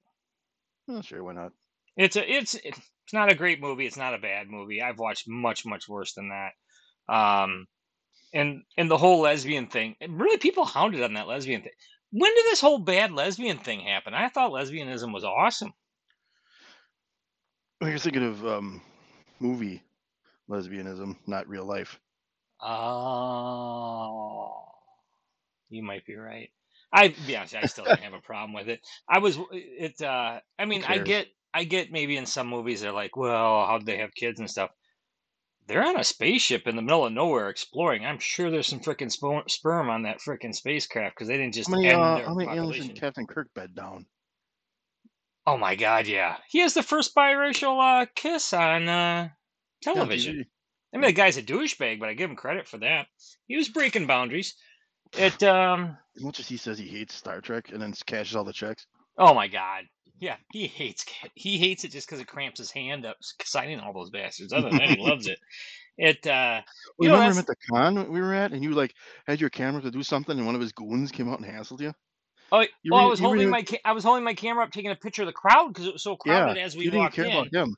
Oh, 0.88 1.00
sure, 1.00 1.24
why 1.24 1.32
not? 1.32 1.52
It's 1.96 2.16
a 2.16 2.32
it's 2.32 2.54
it's 2.54 2.80
not 3.12 3.32
a 3.32 3.34
great 3.34 3.60
movie. 3.60 3.86
It's 3.86 3.96
not 3.96 4.14
a 4.14 4.18
bad 4.18 4.48
movie. 4.48 4.82
I've 4.82 4.98
watched 4.98 5.28
much 5.28 5.66
much 5.66 5.88
worse 5.88 6.12
than 6.12 6.28
that. 6.28 6.52
Um, 7.12 7.66
and 8.32 8.62
and 8.76 8.90
the 8.90 8.98
whole 8.98 9.20
lesbian 9.20 9.66
thing. 9.66 9.96
and 10.00 10.20
Really, 10.20 10.38
people 10.38 10.64
hounded 10.64 11.02
on 11.02 11.14
that 11.14 11.28
lesbian 11.28 11.62
thing. 11.62 11.72
When 12.10 12.34
did 12.34 12.44
this 12.44 12.60
whole 12.60 12.78
bad 12.78 13.12
lesbian 13.12 13.58
thing 13.58 13.80
happen? 13.80 14.14
I 14.14 14.28
thought 14.28 14.52
lesbianism 14.52 15.12
was 15.12 15.24
awesome. 15.24 15.72
Well, 17.84 17.90
you're 17.90 17.98
thinking 17.98 18.24
of 18.24 18.46
um, 18.46 18.80
movie 19.40 19.82
lesbianism, 20.48 21.16
not 21.26 21.48
real 21.48 21.66
life. 21.66 22.00
Oh, 22.60 24.64
you 25.68 25.82
might 25.82 26.06
be 26.06 26.16
right. 26.16 26.50
I 26.92 27.08
be 27.08 27.36
honest, 27.36 27.54
I 27.54 27.66
still 27.66 27.86
have 27.86 28.14
a 28.14 28.20
problem 28.20 28.54
with 28.54 28.68
it. 28.68 28.80
I 29.08 29.18
was 29.18 29.38
it. 29.52 30.00
Uh, 30.00 30.40
I 30.58 30.64
mean, 30.64 30.84
I 30.84 30.98
get 30.98 31.28
I 31.52 31.64
get 31.64 31.92
maybe 31.92 32.16
in 32.16 32.26
some 32.26 32.46
movies 32.46 32.80
they're 32.80 32.92
like, 32.92 33.16
well, 33.16 33.66
how'd 33.66 33.86
they 33.86 33.98
have 33.98 34.14
kids 34.14 34.40
and 34.40 34.50
stuff. 34.50 34.70
They're 35.66 35.86
on 35.86 36.00
a 36.00 36.04
spaceship 36.04 36.66
in 36.66 36.76
the 36.76 36.82
middle 36.82 37.06
of 37.06 37.12
nowhere 37.12 37.50
exploring. 37.50 38.06
I'm 38.06 38.18
sure 38.18 38.50
there's 38.50 38.66
some 38.66 38.80
freaking 38.80 39.12
sperm 39.50 39.90
on 39.90 40.02
that 40.04 40.20
freaking 40.20 40.54
spacecraft 40.54 41.16
because 41.16 41.28
they 41.28 41.36
didn't 41.36 41.54
just 41.54 41.70
How 41.70 41.76
many, 41.76 41.90
end 41.90 41.92
uh, 41.92 42.14
their 42.16 42.26
how 42.26 42.34
many 42.34 42.56
aliens 42.56 42.86
did 42.86 42.96
Captain 42.96 43.26
Kirk 43.26 43.52
bed 43.54 43.74
down? 43.74 44.06
Oh 45.46 45.58
my 45.58 45.74
god, 45.74 46.06
yeah. 46.06 46.36
He 46.48 46.60
has 46.60 46.74
the 46.74 46.82
first 46.82 47.14
biracial 47.14 47.78
uh, 47.80 48.06
kiss 48.14 48.52
on 48.52 48.88
uh, 48.88 49.28
television. 49.82 50.36
TV. 50.36 50.44
I 50.94 50.96
mean, 50.96 51.06
the 51.06 51.12
guy's 51.12 51.36
a 51.36 51.42
douchebag, 51.42 51.98
but 51.98 52.08
I 52.08 52.14
give 52.14 52.30
him 52.30 52.36
credit 52.36 52.68
for 52.68 52.78
that. 52.78 53.08
He 53.46 53.56
was 53.56 53.68
breaking 53.68 54.06
boundaries. 54.06 54.54
It 55.16 55.42
um. 55.42 55.96
As 56.16 56.22
much 56.22 56.40
as 56.40 56.48
he 56.48 56.56
says 56.56 56.78
he 56.78 56.86
hates 56.86 57.14
Star 57.14 57.40
Trek 57.40 57.70
and 57.72 57.82
then 57.82 57.92
cashes 58.06 58.36
all 58.36 58.44
the 58.44 58.52
checks. 58.52 58.86
Oh 59.18 59.34
my 59.34 59.48
god. 59.48 59.84
Yeah, 60.20 60.36
he 60.52 60.66
hates 60.66 61.04
he 61.34 61.58
hates 61.58 61.84
it 61.84 61.90
just 61.90 62.06
because 62.06 62.20
it 62.20 62.28
cramps 62.28 62.58
his 62.58 62.70
hand 62.70 63.04
up 63.04 63.16
signing 63.42 63.80
all 63.80 63.92
those 63.92 64.10
bastards. 64.10 64.52
Other 64.52 64.70
than 64.70 64.78
that, 64.78 64.90
he 64.90 65.02
loves 65.02 65.26
it. 65.26 65.38
It 65.98 66.26
uh, 66.26 66.62
Well, 66.98 67.06
you 67.06 67.08
know 67.08 67.14
remember 67.14 67.32
him 67.32 67.38
at 67.38 67.46
the 67.46 67.56
con 67.70 68.12
we 68.12 68.20
were 68.20 68.34
at, 68.34 68.52
and 68.52 68.62
you 68.62 68.70
like 68.70 68.94
had 69.26 69.40
your 69.40 69.50
camera 69.50 69.82
to 69.82 69.90
do 69.90 70.02
something, 70.02 70.36
and 70.36 70.46
one 70.46 70.54
of 70.54 70.60
his 70.60 70.72
goons 70.72 71.10
came 71.10 71.28
out 71.28 71.40
and 71.40 71.48
hassled 71.48 71.80
you. 71.80 71.92
Oh 72.52 72.64
well, 72.90 73.00
I 73.00 73.06
was 73.06 73.20
holding 73.20 73.50
my 73.50 73.62
ca- 73.62 73.80
I 73.84 73.92
was 73.92 74.04
holding 74.04 74.24
my 74.24 74.34
camera 74.34 74.64
up, 74.64 74.72
taking 74.72 74.90
a 74.90 74.96
picture 74.96 75.22
of 75.22 75.26
the 75.26 75.32
crowd 75.32 75.68
because 75.68 75.86
it 75.86 75.92
was 75.92 76.02
so 76.02 76.16
Yeah, 76.24 76.44
crowded 76.44 76.56
as 76.56 76.76
we 76.76 76.84
you 76.84 76.90
didn't 76.90 76.98
walked 76.98 77.14
care 77.14 77.26
in. 77.26 77.30
about 77.30 77.52
him. 77.52 77.76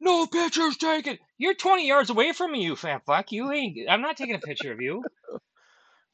No 0.00 0.26
pictures 0.26 0.76
taken. 0.76 1.18
You're 1.38 1.54
20 1.54 1.86
yards 1.86 2.10
away 2.10 2.32
from 2.32 2.52
me, 2.52 2.62
you 2.64 2.76
fat 2.76 3.02
fuck. 3.06 3.32
You 3.32 3.50
ain't. 3.52 3.78
I'm 3.88 4.00
not 4.02 4.16
taking 4.16 4.34
a 4.36 4.40
picture 4.40 4.72
of 4.72 4.80
you. 4.80 5.06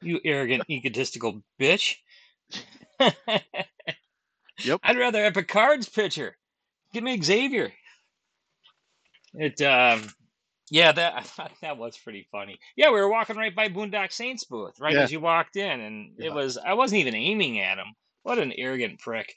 You 0.01 0.19
arrogant, 0.23 0.65
egotistical 0.69 1.43
bitch. 1.59 1.97
Yep. 4.63 4.81
I'd 4.83 4.97
rather 4.97 5.23
have 5.23 5.33
Picard's 5.33 5.89
picture. 5.89 6.37
Give 6.93 7.03
me 7.03 7.21
Xavier. 7.21 7.73
It 9.33 9.61
um 9.61 10.09
yeah, 10.69 10.91
that 10.91 11.13
I 11.17 11.21
thought 11.21 11.51
that 11.61 11.77
was 11.77 11.97
pretty 11.97 12.27
funny. 12.31 12.59
Yeah, 12.75 12.87
we 12.91 12.99
were 12.99 13.09
walking 13.09 13.37
right 13.37 13.55
by 13.55 13.69
Boondock 13.69 14.11
Saints 14.11 14.43
booth, 14.45 14.79
right 14.79 14.93
Yeah. 14.93 15.01
as 15.03 15.11
you 15.11 15.19
walked 15.19 15.55
in, 15.55 15.79
and 15.79 16.13
Yeah. 16.17 16.27
it 16.27 16.33
was 16.33 16.57
I 16.57 16.73
wasn't 16.73 17.01
even 17.01 17.15
aiming 17.15 17.59
at 17.59 17.77
him. 17.77 17.87
What 18.23 18.39
an 18.39 18.53
arrogant 18.57 18.99
prick. 18.99 19.33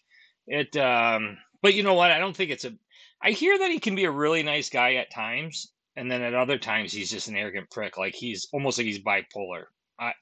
It 0.47 0.77
um 0.77 1.39
but 1.63 1.75
you 1.75 1.83
know 1.83 1.95
what? 1.95 2.11
I 2.13 2.19
don't 2.19 2.37
think 2.37 2.51
it's 2.51 2.65
a 2.65 2.73
I 3.21 3.33
hear 3.33 3.59
that 3.59 3.71
he 3.71 3.81
can 3.81 3.95
be 3.97 4.05
a 4.05 4.11
really 4.11 4.43
nice 4.45 4.71
guy 4.71 4.95
at 4.95 5.11
times, 5.13 5.73
and 5.97 6.09
then 6.11 6.23
at 6.23 6.35
other 6.35 6.57
times 6.57 6.93
he's 6.93 7.11
just 7.11 7.27
an 7.29 7.37
arrogant 7.37 7.69
prick. 7.71 7.99
Like 7.99 8.15
he's 8.15 8.49
almost 8.53 8.79
like 8.79 8.87
he's 8.87 9.01
bipolar. 9.01 9.65
I 9.99 10.13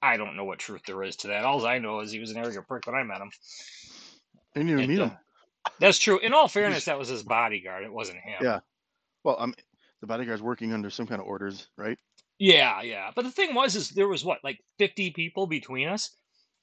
I 0.00 0.16
don't 0.16 0.36
know 0.36 0.44
what 0.44 0.60
truth 0.60 0.82
there 0.86 1.02
is 1.02 1.16
to 1.16 1.28
that. 1.28 1.44
All 1.44 1.66
I 1.66 1.78
know 1.80 2.00
is 2.00 2.12
he 2.12 2.20
was 2.20 2.30
an 2.30 2.36
arrogant 2.38 2.68
prick 2.68 2.86
when 2.86 2.94
I 2.94 3.02
met 3.02 3.20
him. 3.20 3.30
I 4.54 4.60
didn't 4.60 4.70
even 4.70 4.84
It, 4.84 4.88
meet 4.88 5.00
uh, 5.00 5.08
him. 5.08 5.16
that's 5.80 5.98
true. 5.98 6.18
In 6.20 6.32
all 6.32 6.46
fairness, 6.48 6.84
that 6.84 6.98
was 6.98 7.08
his 7.08 7.24
bodyguard. 7.24 7.82
It 7.84 7.92
wasn't 7.92 8.20
him. 8.20 8.38
Yeah. 8.40 8.60
Well, 9.24 9.36
I'm 9.40 9.54
the 10.00 10.06
bodyguard's 10.06 10.42
working 10.42 10.72
under 10.72 10.90
some 10.90 11.06
kind 11.06 11.20
of 11.20 11.26
orders, 11.26 11.68
right? 11.76 11.98
Yeah, 12.38 12.82
yeah. 12.82 13.10
But 13.14 13.24
the 13.24 13.30
thing 13.32 13.54
was, 13.54 13.74
is 13.74 13.90
there 13.90 14.08
was 14.08 14.24
what, 14.24 14.38
like 14.44 14.58
fifty 14.78 15.10
people 15.10 15.46
between 15.46 15.88
us 15.88 16.10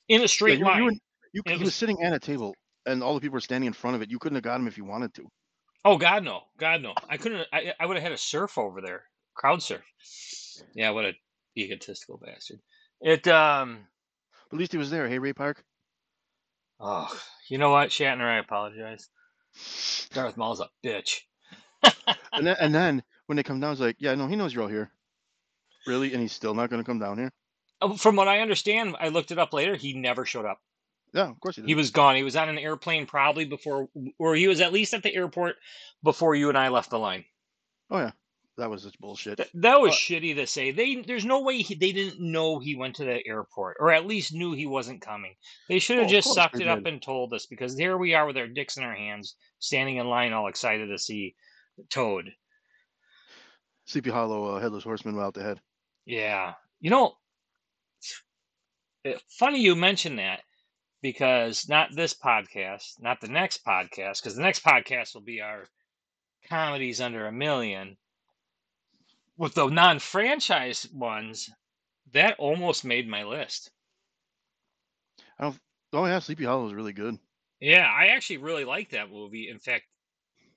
in 0.07 0.19
a 0.19 0.21
Yeah, 0.21 0.27
straight 0.27 0.59
you, 0.59 0.65
line. 0.65 0.77
you, 0.77 0.83
were, 0.85 0.91
you 1.33 1.41
he 1.45 1.51
was 1.53 1.61
was- 1.61 1.75
sitting 1.75 2.01
at 2.01 2.13
a 2.13 2.19
table, 2.19 2.55
and 2.85 3.03
all 3.03 3.13
the 3.13 3.19
people 3.21 3.33
were 3.35 3.41
standing 3.41 3.67
in 3.67 3.73
front 3.73 3.95
of 3.95 4.01
it. 4.01 4.09
You 4.09 4.19
couldn't 4.19 4.35
have 4.35 4.43
got 4.43 4.59
him 4.59 4.67
if 4.67 4.77
you 4.77 4.85
wanted 4.85 5.13
to. 5.15 5.27
Oh 5.83 5.97
God, 5.97 6.23
no, 6.23 6.41
God, 6.57 6.81
no. 6.81 6.93
I 7.09 7.17
couldn't. 7.17 7.45
I, 7.53 7.73
I 7.79 7.85
would 7.85 7.97
have 7.97 8.03
had 8.03 8.11
a 8.11 8.17
surf 8.17 8.57
over 8.57 8.81
there, 8.81 9.03
crowd 9.35 9.61
surf. 9.61 9.83
Yeah, 10.73 10.91
what 10.91 11.05
a 11.05 11.13
egotistical 11.57 12.19
bastard. 12.23 12.59
It. 13.01 13.27
Um. 13.27 13.87
At 14.51 14.57
least 14.59 14.71
he 14.71 14.77
was 14.77 14.89
there. 14.89 15.07
Hey, 15.09 15.19
Ray 15.19 15.33
Park. 15.33 15.63
Oh, 16.79 17.09
you 17.49 17.57
know 17.57 17.71
what, 17.71 17.89
Shatner? 17.89 18.21
I 18.21 18.37
apologize. 18.39 19.09
Darth 20.13 20.37
Maul's 20.37 20.59
a 20.61 20.69
bitch. 20.85 21.21
And 22.33 22.45
then, 22.45 22.55
and 22.59 22.75
then 22.75 23.03
when 23.27 23.35
they 23.35 23.43
come 23.43 23.59
down, 23.59 23.71
it's 23.71 23.81
like, 23.81 23.97
yeah, 23.99 24.15
no, 24.15 24.27
he 24.27 24.35
knows 24.35 24.53
you're 24.53 24.63
all 24.63 24.69
here. 24.69 24.91
Really? 25.87 26.13
And 26.13 26.21
he's 26.21 26.31
still 26.33 26.53
not 26.53 26.69
going 26.69 26.81
to 26.81 26.85
come 26.85 26.99
down 26.99 27.17
here? 27.17 27.31
Oh, 27.81 27.95
From 27.95 28.15
what 28.15 28.27
I 28.27 28.39
understand, 28.39 28.95
I 28.99 29.09
looked 29.09 29.31
it 29.31 29.39
up 29.39 29.53
later. 29.53 29.75
He 29.75 29.93
never 29.93 30.25
showed 30.25 30.45
up. 30.45 30.59
Yeah, 31.13 31.29
of 31.29 31.39
course 31.39 31.55
he 31.55 31.61
did. 31.61 31.67
He 31.69 31.75
was 31.75 31.91
gone. 31.91 32.15
He 32.15 32.23
was 32.23 32.35
on 32.35 32.49
an 32.49 32.57
airplane 32.57 33.05
probably 33.05 33.45
before, 33.45 33.87
or 34.19 34.35
he 34.35 34.47
was 34.47 34.59
at 34.61 34.73
least 34.73 34.93
at 34.93 35.03
the 35.03 35.13
airport 35.15 35.55
before 36.03 36.35
you 36.35 36.49
and 36.49 36.57
I 36.57 36.69
left 36.69 36.89
the 36.89 36.99
line. 36.99 37.23
oh 37.89 37.99
yeah, 37.99 38.11
that 38.57 38.69
was 38.69 38.83
such 38.83 38.99
bullshit. 38.99 39.37
Th- 39.37 39.49
that 39.53 39.79
was 39.79 39.93
Uh, 39.93 39.95
shitty 39.95 40.35
to 40.35 40.45
say. 40.47 40.71
They 40.71 40.95
there's 40.95 41.23
no 41.23 41.41
way 41.41 41.59
he, 41.61 41.73
they 41.75 41.93
didn't 41.93 42.19
know 42.19 42.59
he 42.59 42.75
went 42.75 42.95
to 42.97 43.05
the 43.05 43.25
airport, 43.25 43.77
or 43.79 43.91
at 43.91 44.05
least 44.05 44.33
knew 44.33 44.51
he 44.53 44.65
wasn't 44.65 45.01
coming. 45.01 45.35
They 45.69 45.79
should 45.79 45.99
have 45.99 46.09
just 46.09 46.33
sucked 46.33 46.59
it 46.59 46.67
up 46.67 46.85
and 46.85 47.01
told 47.01 47.33
us 47.33 47.45
because 47.45 47.77
here 47.77 47.97
we 47.97 48.13
are 48.13 48.25
with 48.25 48.35
our 48.37 48.47
dicks 48.47 48.75
in 48.75 48.83
our 48.83 48.95
hands, 48.95 49.35
standing 49.59 49.97
in 49.97 50.07
line, 50.07 50.33
all 50.33 50.47
excited 50.47 50.87
to 50.87 50.97
see 50.97 51.35
Toad. 51.89 52.29
Sleepy 53.85 54.09
Hollow, 54.09 54.55
uh, 54.55 54.59
headless 54.59 54.83
horseman 54.83 55.15
without 55.15 55.33
the 55.33 55.43
head. 55.43 55.61
Yeah, 56.05 56.55
you 56.79 56.89
know, 56.89 57.17
it- 59.03 59.21
funny 59.29 59.59
you 59.61 59.75
mention 59.75 60.15
that 60.17 60.43
because 61.01 61.69
not 61.69 61.95
this 61.95 62.13
podcast, 62.13 62.99
not 62.99 63.21
the 63.21 63.27
next 63.27 63.63
podcast, 63.63 64.21
because 64.21 64.35
the 64.35 64.41
next 64.41 64.63
podcast 64.63 65.13
will 65.13 65.21
be 65.21 65.41
our 65.41 65.67
comedies 66.47 67.01
under 67.01 67.27
a 67.27 67.31
million. 67.31 67.97
With 69.37 69.53
the 69.53 69.67
non-franchise 69.67 70.87
ones, 70.91 71.49
that 72.11 72.39
almost 72.39 72.85
made 72.85 73.07
my 73.07 73.23
list. 73.23 73.71
I 75.37 75.43
don't. 75.43 75.59
Oh 75.93 76.05
yeah, 76.05 76.19
Sleepy 76.19 76.45
Hollow 76.45 76.67
is 76.67 76.73
really 76.73 76.93
good. 76.93 77.17
Yeah, 77.59 77.85
I 77.85 78.07
actually 78.07 78.37
really 78.37 78.65
like 78.65 78.89
that 78.91 79.09
movie. 79.09 79.49
In 79.49 79.59
fact, 79.59 79.85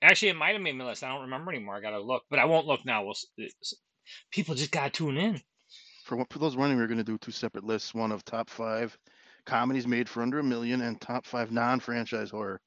actually, 0.01 0.29
it 0.29 0.35
might 0.35 0.53
have 0.53 0.61
made 0.61 0.75
my 0.75 0.85
list. 0.85 1.03
I 1.03 1.09
don't 1.09 1.21
remember 1.21 1.51
anymore. 1.51 1.75
I 1.75 1.81
gotta 1.81 2.01
look, 2.01 2.23
but 2.29 2.39
I 2.39 2.45
won't 2.45 2.67
look 2.67 2.85
now. 2.85 3.03
We'll, 3.03 3.15
people 4.31 4.55
just 4.55 4.71
gotta 4.71 4.89
tune 4.89 5.17
in. 5.17 5.41
For 6.05 6.15
what 6.15 6.31
for 6.31 6.39
those 6.39 6.55
running, 6.55 6.77
we're 6.77 6.87
gonna 6.87 7.03
do 7.03 7.17
two 7.17 7.31
separate 7.31 7.63
lists. 7.63 7.93
One 7.93 8.11
of 8.11 8.25
top 8.25 8.49
five 8.49 8.97
comedies 9.45 9.87
made 9.87 10.09
for 10.09 10.21
under 10.21 10.39
a 10.39 10.43
million, 10.43 10.81
and 10.81 10.99
top 10.99 11.25
five 11.25 11.51
non-franchise 11.51 12.29
horror. 12.29 12.61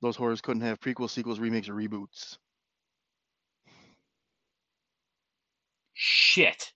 Those 0.00 0.16
horrors 0.16 0.40
couldn't 0.40 0.62
have 0.62 0.80
prequels, 0.80 1.10
sequels, 1.10 1.38
remakes, 1.38 1.68
or 1.68 1.74
reboots. 1.74 2.36
Shit. 5.94 6.72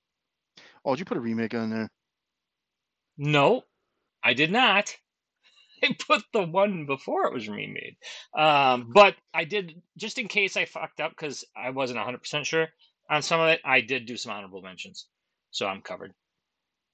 Oh, 0.85 0.93
did 0.93 1.01
you 1.01 1.05
put 1.05 1.17
a 1.17 1.21
remake 1.21 1.55
on 1.55 1.71
there? 1.71 1.89
No, 3.19 3.63
I 4.23 4.35
did 4.35 4.53
not. 4.53 4.95
I 5.83 5.97
put 6.07 6.25
the 6.33 6.43
one 6.45 6.87
before 6.87 7.27
it 7.27 7.35
was 7.35 7.49
remade. 7.49 7.97
Um, 8.37 8.91
but 8.93 9.17
I 9.35 9.45
did, 9.45 9.83
just 9.97 10.19
in 10.19 10.29
case 10.29 10.57
I 10.57 10.65
fucked 10.65 11.01
up, 11.01 11.11
because 11.11 11.45
I 11.57 11.71
wasn't 11.71 12.01
100% 12.01 12.45
sure 12.45 12.69
on 13.11 13.23
some 13.23 13.41
of 13.41 13.49
it, 13.49 13.61
I 13.65 13.81
did 13.81 14.07
do 14.07 14.17
some 14.17 14.33
honorable 14.33 14.63
mentions. 14.63 15.07
So 15.51 15.67
I'm 15.67 15.83
covered. 15.83 16.13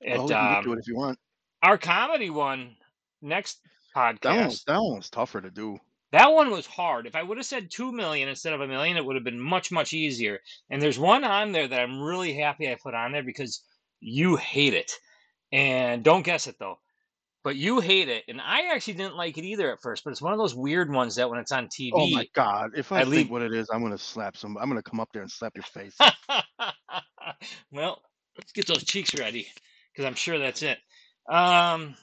It, 0.00 0.18
oh, 0.18 0.28
we 0.28 0.34
can 0.36 0.54
um, 0.58 0.72
it 0.72 0.78
if 0.78 0.86
you 0.88 0.96
want. 0.96 1.18
our 1.62 1.78
comedy 1.78 2.30
one, 2.30 2.76
next 3.22 3.60
That 4.22 4.36
one, 4.36 4.50
podcast, 4.50 4.64
that 4.66 4.78
one 4.82 4.96
was 4.96 5.10
tougher 5.10 5.40
to 5.40 5.50
do. 5.50 5.78
that 6.12 6.32
one 6.32 6.50
was 6.50 6.66
hard. 6.66 7.06
If 7.06 7.14
I 7.14 7.22
would 7.22 7.38
have 7.38 7.46
said 7.46 7.70
2 7.70 7.92
million 7.92 8.28
instead 8.28 8.52
of 8.52 8.60
a 8.60 8.66
million, 8.68 8.96
it 8.96 9.04
would 9.04 9.16
have 9.16 9.24
been 9.24 9.40
much, 9.40 9.72
much 9.72 9.92
easier. 9.92 10.40
And 10.70 10.80
there's 10.82 10.98
one 10.98 11.24
on 11.24 11.52
there 11.52 11.66
that 11.68 11.80
I'm 11.80 12.00
really 12.00 12.34
happy 12.34 12.70
I 12.70 12.76
put 12.82 12.94
on 12.94 13.12
there 13.12 13.22
because 13.22 13.62
you 14.00 14.36
hate 14.36 14.74
it. 14.74 14.92
And 15.52 16.02
don't 16.04 16.22
guess 16.24 16.46
it 16.46 16.56
though. 16.58 16.78
But 17.44 17.56
you 17.56 17.80
hate 17.80 18.08
it, 18.08 18.22
and 18.28 18.40
I 18.40 18.72
actually 18.72 18.94
didn't 18.94 19.16
like 19.16 19.36
it 19.36 19.44
either 19.44 19.72
at 19.72 19.80
first. 19.80 20.04
But 20.04 20.10
it's 20.10 20.22
one 20.22 20.32
of 20.32 20.38
those 20.38 20.54
weird 20.54 20.92
ones 20.92 21.16
that 21.16 21.28
when 21.28 21.40
it's 21.40 21.50
on 21.50 21.66
TV, 21.66 21.90
Oh 21.92 22.08
my 22.08 22.28
god! 22.34 22.70
If 22.76 22.92
I, 22.92 22.98
I 22.98 23.00
think 23.00 23.10
leave- 23.12 23.30
what 23.30 23.42
it 23.42 23.52
is, 23.52 23.68
I'm 23.72 23.82
gonna 23.82 23.98
slap 23.98 24.36
some. 24.36 24.56
I'm 24.56 24.68
gonna 24.68 24.82
come 24.82 25.00
up 25.00 25.08
there 25.12 25.22
and 25.22 25.30
slap 25.30 25.52
your 25.56 25.64
face. 25.64 25.96
well, 27.72 28.00
let's 28.38 28.52
get 28.52 28.66
those 28.66 28.84
cheeks 28.84 29.14
ready 29.18 29.48
because 29.92 30.06
I'm 30.06 30.14
sure 30.14 30.38
that's 30.38 30.62
it. 30.62 30.78
Um, 31.28 31.96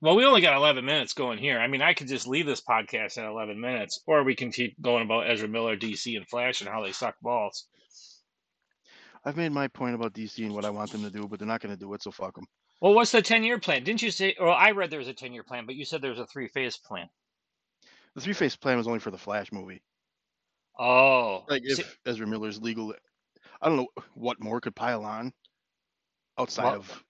well, 0.00 0.16
we 0.16 0.24
only 0.24 0.40
got 0.40 0.56
11 0.56 0.84
minutes 0.84 1.12
going 1.14 1.38
here. 1.38 1.58
I 1.58 1.66
mean, 1.66 1.80
I 1.80 1.94
could 1.94 2.08
just 2.08 2.26
leave 2.26 2.46
this 2.46 2.60
podcast 2.60 3.16
at 3.18 3.24
11 3.26 3.60
minutes, 3.60 4.00
or 4.06 4.22
we 4.22 4.34
can 4.34 4.50
keep 4.52 4.80
going 4.80 5.02
about 5.02 5.30
Ezra 5.30 5.48
Miller, 5.48 5.76
DC, 5.76 6.16
and 6.16 6.28
Flash 6.28 6.60
and 6.60 6.68
how 6.68 6.82
they 6.82 6.92
suck 6.92 7.16
balls. 7.22 7.66
I've 9.24 9.36
made 9.36 9.52
my 9.52 9.68
point 9.68 9.94
about 9.94 10.12
DC 10.12 10.44
and 10.44 10.54
what 10.54 10.66
I 10.66 10.70
want 10.70 10.90
them 10.90 11.02
to 11.04 11.10
do, 11.10 11.26
but 11.26 11.38
they're 11.38 11.48
not 11.48 11.60
gonna 11.60 11.76
do 11.76 11.94
it, 11.94 12.02
so 12.02 12.10
fuck 12.10 12.34
them. 12.34 12.44
Well, 12.80 12.94
what's 12.94 13.10
the 13.10 13.20
10 13.20 13.42
year 13.42 13.58
plan? 13.58 13.82
Didn't 13.82 14.02
you 14.02 14.12
say? 14.12 14.36
Well, 14.38 14.52
I 14.52 14.70
read 14.70 14.90
there 14.90 14.98
was 15.00 15.08
a 15.08 15.14
10 15.14 15.32
year 15.32 15.42
plan, 15.42 15.66
but 15.66 15.74
you 15.74 15.84
said 15.84 16.00
there 16.02 16.10
was 16.10 16.20
a 16.20 16.26
three 16.26 16.46
phase 16.48 16.76
plan. 16.76 17.10
The 18.14 18.20
three 18.20 18.32
phase 18.32 18.56
plan 18.56 18.76
was 18.76 18.88
only 18.88 18.98
for 18.98 19.12
the 19.12 19.18
Flash 19.18 19.52
movie. 19.52 19.84
Oh, 20.78 21.44
Like 21.48 21.62
if 21.64 21.76
see- 21.78 21.84
Ezra 22.06 22.26
Miller's 22.26 22.60
legal, 22.60 22.94
I 23.62 23.68
don't 23.68 23.76
know 23.76 23.88
what 24.14 24.40
more 24.40 24.60
could 24.60 24.76
pile 24.76 25.04
on 25.04 25.32
outside 26.38 26.64
Well, 26.64 26.74
of 26.74 27.04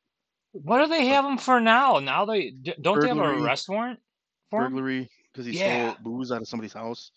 what 0.52 0.78
do 0.80 0.86
they 0.88 1.06
have 1.06 1.24
him 1.24 1.38
for 1.38 1.60
now? 1.60 1.98
Now 1.98 2.24
they 2.24 2.50
don't 2.52 3.00
they 3.00 3.08
have 3.08 3.18
an 3.18 3.24
arrest 3.24 3.68
warrant 3.68 4.00
for 4.50 4.70
burglary 4.70 5.10
because 5.32 5.46
he 5.46 5.52
Yeah. 5.52 5.94
stole 5.94 6.04
booze 6.04 6.30
out 6.32 6.42
of 6.42 6.48
somebody's 6.48 6.72
house, 6.72 7.10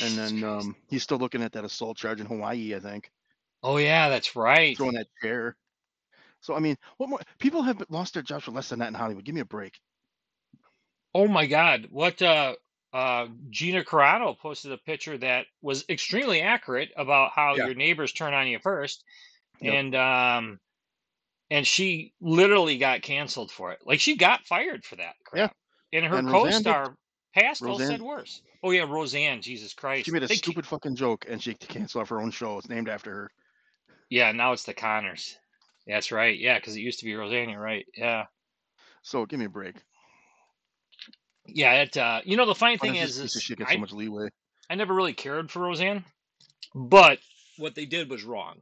and 0.00 0.18
then 0.18 0.44
um, 0.44 0.76
he's 0.88 1.02
still 1.02 1.18
looking 1.18 1.42
at 1.42 1.52
that 1.52 1.64
assault 1.64 1.96
charge 1.98 2.20
in 2.20 2.26
Hawaii. 2.26 2.74
I 2.74 2.80
think 2.80 3.10
oh 3.62 3.76
yeah, 3.76 4.08
that's 4.08 4.36
right. 4.36 4.76
throwing 4.76 4.94
that 4.94 5.08
chair. 5.22 5.56
So 6.40 6.54
I 6.54 6.60
mean, 6.60 6.76
what 6.96 7.08
more? 7.10 7.20
People 7.38 7.62
have 7.62 7.82
lost 7.90 8.14
their 8.14 8.22
jobs 8.22 8.44
for 8.44 8.52
less 8.52 8.68
than 8.68 8.78
that 8.80 8.88
in 8.88 8.94
Hollywood. 8.94 9.24
Give 9.24 9.34
me 9.34 9.40
a 9.40 9.46
break. 9.46 9.78
Oh 11.14 11.26
my 11.28 11.46
God, 11.46 11.88
what 11.90 12.20
uh 12.22 12.54
uh 12.92 13.26
Gina 13.50 13.82
Carano 13.84 14.38
posted 14.38 14.72
a 14.72 14.78
picture 14.78 15.18
that 15.18 15.46
was 15.62 15.84
extremely 15.88 16.40
accurate 16.40 16.90
about 16.96 17.32
how 17.34 17.54
Yeah. 17.56 17.66
your 17.66 17.74
neighbors 17.74 18.12
turn 18.12 18.34
on 18.34 18.46
you 18.46 18.58
first. 18.60 19.04
Yep. 19.60 19.74
And 19.74 19.94
um 19.94 20.60
and 21.50 21.66
she 21.66 22.12
literally 22.20 22.78
got 22.78 23.02
canceled 23.02 23.50
for 23.50 23.72
it. 23.72 23.80
Like 23.84 24.00
she 24.00 24.16
got 24.16 24.46
fired 24.46 24.84
for 24.84 24.96
that 24.96 25.14
crap. 25.24 25.54
And 25.92 26.04
her 26.04 26.18
And 26.18 26.28
co-star 26.28 26.94
Pascal 27.34 27.78
said 27.78 28.02
worse. 28.02 28.42
Oh 28.62 28.70
yeah, 28.70 28.82
Roseanne, 28.82 29.40
Jesus 29.42 29.72
Christ. 29.74 30.06
She 30.06 30.10
made 30.10 30.22
a 30.22 30.28
They 30.28 30.34
stupid 30.36 30.66
fucking 30.66 30.96
joke, 30.96 31.26
and 31.28 31.42
she 31.42 31.54
canceled 31.54 32.02
off 32.02 32.08
her 32.10 32.20
own 32.20 32.30
show. 32.30 32.58
It's 32.58 32.68
named 32.68 32.88
after 32.88 33.12
her. 33.12 33.30
Yeah, 34.10 34.32
now 34.32 34.52
it's 34.52 34.64
the 34.64 34.74
Conners. 34.74 35.36
That's 35.88 36.12
right. 36.12 36.38
Yeah, 36.38 36.58
because 36.58 36.76
it 36.76 36.80
used 36.80 36.98
to 37.00 37.06
be 37.06 37.14
Roseanne, 37.14 37.56
right. 37.56 37.86
Yeah. 37.96 38.26
So 39.02 39.24
give 39.24 39.38
me 39.38 39.46
a 39.46 39.50
break. 39.50 39.76
Yeah, 41.46 41.80
it 41.82 41.96
uh 41.96 42.20
you 42.24 42.36
know 42.36 42.44
the 42.44 42.54
funny 42.54 42.76
thing 42.76 42.94
is, 42.96 43.18
is 43.18 43.32
shit 43.32 43.58
get 43.58 43.68
I, 43.68 43.74
so 43.74 43.78
much 43.78 43.92
leeway? 43.92 44.28
I 44.68 44.74
never 44.74 44.94
really 44.94 45.14
cared 45.14 45.50
for 45.50 45.60
Roseanne, 45.60 46.04
but 46.74 47.18
what 47.56 47.74
they 47.74 47.86
did 47.86 48.10
was 48.10 48.22
wrong. 48.22 48.60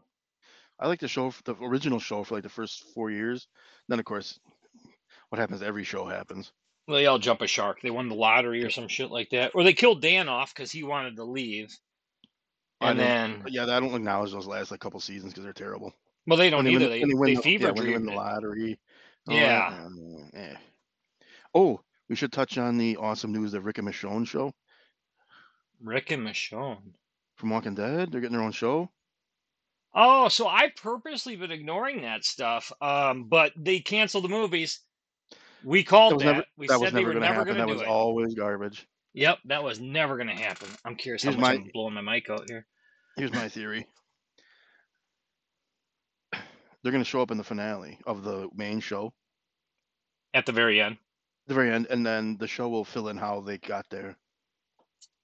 I 0.78 0.86
like 0.86 1.00
the 1.00 1.08
show, 1.08 1.32
the 1.44 1.56
original 1.56 1.98
show, 1.98 2.22
for 2.22 2.36
like 2.36 2.44
the 2.44 2.48
first 2.48 2.84
four 2.94 3.10
years. 3.10 3.48
Then 3.88 3.98
of 3.98 4.04
course, 4.04 4.38
what 5.30 5.40
happens? 5.40 5.62
Every 5.62 5.82
show 5.82 6.06
happens. 6.06 6.52
Well, 6.86 6.96
they 6.96 7.06
all 7.06 7.18
jump 7.18 7.40
a 7.40 7.48
shark. 7.48 7.80
They 7.82 7.90
won 7.90 8.08
the 8.08 8.14
lottery 8.14 8.62
or 8.62 8.70
some 8.70 8.86
shit 8.86 9.10
like 9.10 9.30
that, 9.30 9.52
or 9.56 9.64
they 9.64 9.72
killed 9.72 10.00
Dan 10.00 10.28
off 10.28 10.54
because 10.54 10.70
he 10.70 10.84
wanted 10.84 11.16
to 11.16 11.24
leave. 11.24 11.76
And 12.80 12.98
don't- 12.98 13.06
then, 13.08 13.42
yeah, 13.48 13.64
I 13.64 13.80
don't 13.80 13.94
acknowledge 13.94 14.30
those 14.30 14.46
last 14.46 14.70
like 14.70 14.78
couple 14.78 15.00
seasons 15.00 15.32
because 15.32 15.42
they're 15.42 15.52
terrible. 15.52 15.92
Well, 16.26 16.36
they 16.38 16.50
don't 16.50 16.64
when 16.64 16.72
either. 16.74 16.88
They 16.88 17.00
they 17.04 17.14
win 17.14 17.30
they 17.30 17.34
the, 17.36 17.42
fever 17.42 17.64
yeah, 17.66 17.70
when 17.72 17.86
they 17.86 17.92
win 17.92 18.06
the 18.06 18.12
lottery. 18.12 18.78
that, 19.26 19.34
Yeah. 19.34 19.88
eh. 20.34 20.54
Oh, 21.54 21.80
we 22.08 22.16
should 22.16 22.32
touch 22.32 22.58
on 22.58 22.78
the 22.78 22.96
awesome 22.96 23.32
news 23.32 23.54
of 23.54 23.64
Rick 23.64 23.78
and 23.78 23.88
Michonne 23.88 24.26
show 24.26 24.52
Rick 25.80 26.10
and 26.10 26.26
Michonne. 26.26 26.94
from 27.36 27.50
Walking 27.50 27.74
Dead. 27.74 28.10
They're 28.10 28.20
getting 28.20 28.36
their 28.36 28.44
own 28.46 28.52
show. 28.52 28.90
Oh, 29.94 30.28
so 30.28 30.46
I 30.46 30.70
purposely 30.76 31.36
been 31.36 31.50
ignoring 31.50 32.02
that 32.02 32.24
stuff. 32.24 32.70
Um, 32.82 33.24
but 33.24 33.52
they 33.56 33.80
canceled 33.80 34.24
the 34.24 34.28
movies. 34.28 34.80
We 35.64 35.82
called 35.84 36.14
was 36.14 36.22
that. 36.22 36.32
never. 36.32 36.44
we 36.56 36.66
That 36.66 36.74
said 36.74 36.80
was 36.82 36.92
they 36.92 36.98
never 37.00 37.08
were 37.08 37.14
to 37.14 37.20
never 37.20 37.34
happen. 37.34 37.54
going 37.54 37.58
That 37.58 37.66
to 37.66 37.72
do 37.72 37.78
was 37.78 37.82
it. 37.82 37.88
always 37.88 38.34
garbage. 38.34 38.86
Yep, 39.14 39.38
that 39.46 39.64
was 39.64 39.80
never 39.80 40.16
going 40.16 40.28
to 40.28 40.34
happen. 40.34 40.68
I'm 40.84 40.96
curious 40.96 41.22
how 41.22 41.30
much 41.30 41.40
my- 41.40 41.54
I'm 41.54 41.70
blowing 41.72 41.94
my 41.94 42.02
mic 42.02 42.28
out 42.28 42.44
here. 42.50 42.66
Here's 43.16 43.32
my 43.32 43.48
theory. 43.48 43.86
They're 46.82 46.92
going 46.92 47.04
to 47.04 47.08
show 47.08 47.20
up 47.22 47.30
in 47.30 47.38
the 47.38 47.44
finale 47.44 48.00
of 48.06 48.22
the 48.22 48.48
main 48.54 48.80
show, 48.80 49.12
At 50.34 50.46
the 50.46 50.52
very 50.52 50.80
end, 50.80 50.98
the 51.46 51.54
very 51.54 51.72
end, 51.72 51.86
and 51.90 52.06
then 52.06 52.36
the 52.36 52.46
show 52.46 52.68
will 52.68 52.84
fill 52.84 53.08
in 53.08 53.16
how 53.16 53.40
they 53.40 53.58
got 53.58 53.90
there. 53.90 54.16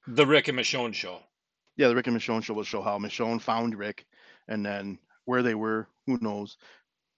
the 0.06 0.24
Rick 0.26 0.46
and 0.48 0.56
Michonne 0.58 0.94
show. 0.94 1.24
Yeah, 1.76 1.88
the 1.88 1.96
Rick 1.96 2.06
and 2.06 2.16
Michonne 2.16 2.42
show 2.44 2.54
will 2.54 2.62
show 2.64 2.82
how 2.82 2.98
Michonne 2.98 3.40
found 3.40 3.74
Rick, 3.78 4.06
and 4.48 4.64
then 4.64 4.98
where 5.24 5.42
they 5.42 5.54
were, 5.54 5.88
who 6.06 6.18
knows, 6.20 6.56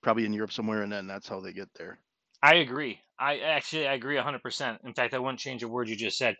probably 0.03 0.27
in 0.27 0.33
Europe 0.35 0.53
somewhere, 0.53 0.83
and 0.83 0.93
then 0.93 1.07
that's 1.07 1.29
how 1.29 1.41
they 1.41 1.53
get 1.53 1.73
there. 1.75 2.01
I 2.43 2.57
agree. 2.57 3.01
I 3.19 3.39
actually 3.41 3.87
I 3.89 3.95
agree 3.95 4.17
100%. 4.17 4.85
In 4.85 4.95
fact, 4.95 5.15
I 5.15 5.19
wouldn't 5.19 5.41
change 5.41 5.63
a 5.63 5.69
word 5.69 5.89
you 5.89 5.97
just 5.97 6.19
said. 6.19 6.37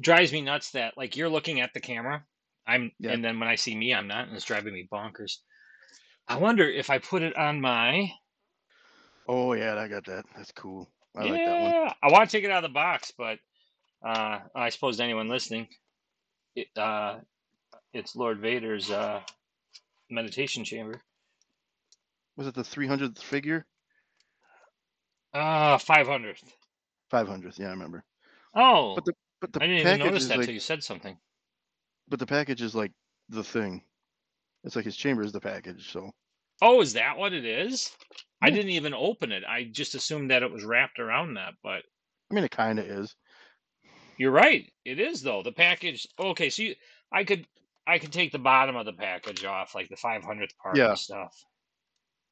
Drives 0.00 0.32
me 0.32 0.40
nuts 0.42 0.70
that 0.72 0.96
like 0.96 1.16
you're 1.16 1.28
looking 1.28 1.60
at 1.60 1.72
the 1.74 1.80
camera, 1.80 2.26
I'm 2.66 2.92
Yeah. 2.98 3.12
and 3.12 3.24
then 3.24 3.38
when 3.40 3.48
I 3.48 3.56
see 3.56 3.76
me, 3.76 3.94
I'm 3.94 4.06
not, 4.08 4.28
and 4.28 4.36
it's 4.36 4.44
driving 4.46 4.74
me 4.74 4.88
bonkers. 4.92 5.38
I 6.30 6.38
wonder 6.38 6.66
if 6.70 6.88
I 6.90 6.98
put 6.98 7.22
it 7.22 7.36
on 7.36 7.60
my 7.60 8.12
Oh 9.26 9.54
yeah, 9.54 9.76
I 9.78 9.88
got 9.88 10.04
that. 10.06 10.26
That's 10.36 10.52
cool. 10.52 10.88
I 11.16 11.24
yeah, 11.24 11.30
like 11.30 11.44
that 11.44 11.58
one. 11.58 11.74
I 12.02 12.10
want 12.10 12.30
to 12.30 12.36
take 12.36 12.44
it 12.44 12.50
out 12.50 12.64
of 12.64 12.70
the 12.70 12.74
box, 12.74 13.12
but 13.18 13.38
uh 14.06 14.40
I 14.54 14.70
suppose 14.70 14.98
to 14.98 15.04
anyone 15.04 15.28
listening, 15.28 15.68
it, 16.56 16.68
uh 16.76 17.18
it's 17.92 18.16
Lord 18.16 18.40
Vader's 18.40 18.90
uh 18.90 19.20
meditation 20.10 20.64
chamber. 20.64 21.00
Was 22.36 22.48
it 22.48 22.54
the 22.54 22.64
300th 22.64 23.18
figure? 23.22 23.66
Uh 25.34 25.78
500th. 25.78 26.42
500th. 27.10 27.58
Yeah, 27.58 27.68
I 27.68 27.70
remember. 27.70 28.04
Oh, 28.54 28.96
But 28.96 29.04
the 29.04 29.14
but 29.40 29.52
the 29.52 29.60
I 29.60 29.66
didn't 29.66 29.80
even 29.82 29.98
notice 29.98 30.28
that 30.28 30.36
like, 30.36 30.40
until 30.40 30.54
you 30.54 30.60
said 30.60 30.82
something. 30.84 31.18
but 32.08 32.18
the 32.18 32.26
package 32.26 32.62
is 32.62 32.74
like 32.74 32.92
the 33.28 33.44
thing. 33.44 33.82
It's 34.64 34.76
like 34.76 34.84
his 34.84 34.96
chamber 34.96 35.22
is 35.22 35.32
the 35.32 35.40
package. 35.40 35.90
So 35.90 36.10
Oh, 36.62 36.80
is 36.82 36.92
that 36.92 37.16
what 37.16 37.32
it 37.32 37.44
is? 37.46 37.90
I 38.42 38.50
didn't 38.50 38.70
even 38.72 38.94
open 38.94 39.32
it. 39.32 39.44
I 39.48 39.64
just 39.64 39.94
assumed 39.94 40.30
that 40.30 40.42
it 40.42 40.50
was 40.50 40.64
wrapped 40.64 40.98
around 40.98 41.34
that, 41.34 41.54
but 41.62 41.82
I 42.30 42.34
mean, 42.34 42.44
it 42.44 42.50
kind 42.50 42.78
of 42.78 42.86
is. 42.86 43.14
you're 44.18 44.30
right. 44.30 44.70
It 44.84 44.98
is 45.00 45.22
though. 45.22 45.42
The 45.42 45.52
package. 45.52 46.06
Okay, 46.18 46.50
so 46.50 46.62
you, 46.62 46.74
I 47.12 47.24
could 47.24 47.46
I 47.86 47.98
could 47.98 48.12
take 48.12 48.32
the 48.32 48.38
bottom 48.38 48.76
of 48.76 48.86
the 48.86 48.92
package 48.92 49.44
off, 49.44 49.74
like 49.74 49.88
the 49.88 49.96
500th 49.96 50.56
part 50.62 50.76
Yeah. 50.76 50.90
and 50.90 50.98
stuff. 50.98 51.34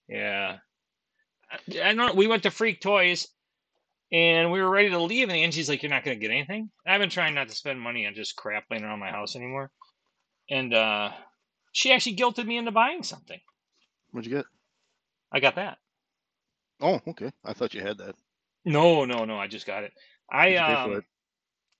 Yeah. 0.09 0.59
I, 1.51 1.81
I 1.83 1.93
know 1.93 2.13
we 2.15 2.27
went 2.27 2.43
to 2.45 2.51
Freak 2.51 2.81
Toys 2.81 3.27
and 4.13 4.53
we 4.53 4.61
were 4.63 4.71
ready 4.71 4.91
to 4.91 4.99
leave, 5.03 5.29
and 5.29 5.37
Angie's 5.37 5.69
like, 5.69 5.83
"You're 5.83 5.91
not 5.91 6.05
going 6.05 6.19
to 6.19 6.21
get 6.21 6.33
anything." 6.33 6.71
I've 6.87 7.01
been 7.01 7.11
trying 7.11 7.35
not 7.35 7.49
to 7.49 7.55
spend 7.55 7.81
money 7.81 8.07
on 8.07 8.15
just 8.15 8.37
crap 8.37 8.65
laying 8.71 8.85
around 8.85 9.01
my 9.01 9.11
house 9.11 9.37
anymore, 9.37 9.71
and 10.51 10.73
uh, 10.73 11.11
she 11.73 11.93
actually 11.93 12.17
guilted 12.17 12.47
me 12.47 12.57
into 12.57 12.73
buying 12.73 13.03
something. 13.03 13.41
What'd 14.11 14.31
you 14.31 14.37
get? 14.37 14.47
I 15.33 15.41
got 15.41 15.57
that. 15.57 15.79
Oh, 16.81 17.01
okay. 17.09 17.31
I 17.45 17.53
thought 17.53 17.75
you 17.75 17.81
had 17.81 17.99
that. 17.99 18.15
No, 18.65 19.05
no, 19.05 19.25
no. 19.25 19.39
I 19.39 19.47
just 19.47 19.67
got 19.67 19.85
it. 19.85 19.93
I 20.31 20.37
What'd 20.37 20.53
you 20.53 20.59
pay 20.59 20.75
for 20.75 20.81
um, 20.81 20.93
it? 20.93 21.05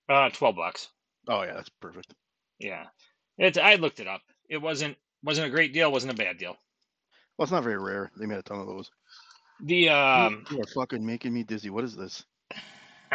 Uh, 0.09 0.29
twelve 0.29 0.55
bucks. 0.55 0.89
Oh 1.27 1.43
yeah, 1.43 1.53
that's 1.53 1.69
perfect. 1.69 2.13
Yeah, 2.59 2.85
it's. 3.37 3.57
I 3.57 3.75
looked 3.75 3.99
it 3.99 4.07
up. 4.07 4.21
It 4.49 4.57
wasn't 4.57 4.97
wasn't 5.23 5.47
a 5.47 5.51
great 5.51 5.73
deal. 5.73 5.91
wasn't 5.91 6.13
a 6.13 6.15
bad 6.15 6.37
deal. 6.37 6.55
Well, 7.37 7.43
it's 7.43 7.51
not 7.51 7.63
very 7.63 7.77
rare. 7.77 8.11
They 8.17 8.25
made 8.25 8.39
a 8.39 8.43
ton 8.43 8.59
of 8.59 8.67
those. 8.67 8.89
The 9.63 9.89
um. 9.89 10.45
you 10.51 10.61
are 10.61 10.67
fucking 10.67 11.05
making 11.05 11.33
me 11.33 11.43
dizzy. 11.43 11.69
What 11.69 11.83
is 11.83 11.95
this? 11.95 12.23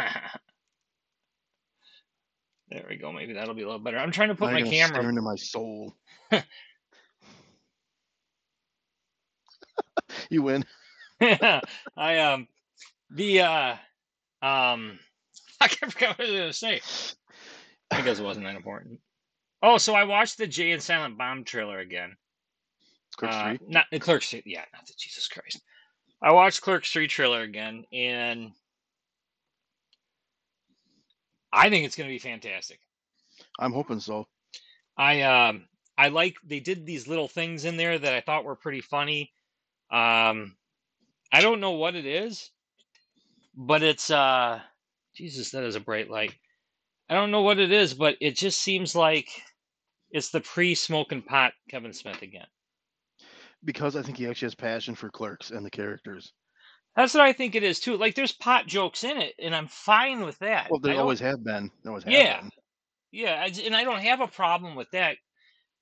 there 2.69 2.85
we 2.89 2.95
go. 2.97 3.11
Maybe 3.11 3.33
that'll 3.33 3.53
be 3.53 3.61
a 3.61 3.65
little 3.65 3.79
better. 3.79 3.97
I'm 3.97 4.11
trying 4.11 4.29
to 4.29 4.35
put 4.35 4.51
my 4.51 4.59
you're 4.59 4.65
gonna 4.65 4.75
stare 4.75 4.87
camera. 4.89 5.09
into 5.09 5.21
my 5.21 5.35
soul. 5.35 5.95
you 10.29 10.41
win. 10.41 10.65
I 11.21 12.17
um 12.19 12.47
the 13.11 13.41
uh 13.41 13.75
um 14.41 14.99
I 15.61 15.67
can't 15.67 15.91
forgot 15.91 16.17
what 16.17 16.27
I 16.27 16.31
was 16.31 16.39
gonna 16.39 16.53
say. 16.53 16.81
I 17.91 18.01
guess 18.01 18.19
it 18.19 18.23
wasn't 18.23 18.45
that 18.45 18.55
important. 18.55 18.99
Oh, 19.61 19.77
so 19.77 19.93
I 19.95 20.03
watched 20.03 20.37
the 20.37 20.47
Jay 20.47 20.71
and 20.71 20.81
Silent 20.81 21.17
Bob 21.17 21.45
trailer 21.45 21.79
again. 21.79 22.15
Clerks 23.15 23.35
Uh, 23.35 23.55
not 23.67 23.85
the 23.91 23.99
Clerks 23.99 24.29
Three. 24.29 24.43
Yeah, 24.45 24.65
not 24.73 24.85
the 24.85 24.93
Jesus 24.97 25.27
Christ. 25.27 25.61
I 26.21 26.31
watched 26.31 26.61
Clerks 26.61 26.91
Three 26.91 27.07
trailer 27.07 27.41
again, 27.41 27.85
and 27.93 28.51
I 31.55 31.69
think 31.69 31.85
it's 31.85 31.95
going 31.95 32.09
to 32.09 32.13
be 32.13 32.19
fantastic. 32.19 32.79
I'm 33.57 33.71
hoping 33.71 34.01
so. 34.01 34.27
I 34.97 35.21
um 35.21 35.65
I 35.97 36.09
like 36.09 36.35
they 36.45 36.59
did 36.59 36.85
these 36.85 37.07
little 37.07 37.27
things 37.27 37.65
in 37.65 37.77
there 37.77 37.97
that 37.97 38.13
I 38.13 38.21
thought 38.21 38.45
were 38.45 38.55
pretty 38.55 38.81
funny. 38.81 39.31
Um, 39.91 40.55
I 41.31 41.41
don't 41.41 41.61
know 41.61 41.71
what 41.71 41.95
it 41.95 42.05
is, 42.05 42.51
but 43.55 43.83
it's 43.83 44.11
uh 44.11 44.59
Jesus, 45.15 45.51
that 45.51 45.63
is 45.63 45.75
a 45.75 45.79
bright 45.79 46.09
light. 46.09 46.35
I 47.09 47.13
don't 47.13 47.31
know 47.31 47.41
what 47.41 47.59
it 47.59 47.71
is, 47.71 47.93
but 47.93 48.17
it 48.19 48.35
just 48.35 48.61
seems 48.61 48.95
like 48.95 49.29
it's 50.11 50.29
the 50.29 50.41
pre-smoking 50.41 51.21
pot 51.21 51.53
Kevin 51.69 51.93
Smith 51.93 52.21
again. 52.21 52.47
Because 53.63 53.95
I 53.95 54.01
think 54.01 54.17
he 54.17 54.27
actually 54.27 54.47
has 54.47 54.55
passion 54.55 54.95
for 54.95 55.09
clerks 55.09 55.51
and 55.51 55.65
the 55.65 55.69
characters. 55.69 56.33
That's 56.95 57.13
what 57.13 57.23
I 57.23 57.33
think 57.33 57.55
it 57.55 57.63
is 57.63 57.79
too. 57.79 57.97
Like 57.97 58.15
there's 58.15 58.31
pot 58.31 58.67
jokes 58.67 59.03
in 59.03 59.17
it, 59.17 59.35
and 59.39 59.55
I'm 59.55 59.67
fine 59.67 60.23
with 60.23 60.39
that. 60.39 60.71
Well, 60.71 60.79
they 60.79 60.97
always 60.97 61.19
have 61.19 61.43
been. 61.43 61.69
They 61.83 61.89
always 61.89 62.03
have 62.05 62.13
Yeah. 62.13 62.41
been. 62.41 62.49
Yeah, 63.11 63.47
and 63.63 63.75
I 63.75 63.83
don't 63.83 64.01
have 64.01 64.19
a 64.21 64.27
problem 64.27 64.75
with 64.75 64.91
that 64.91 65.17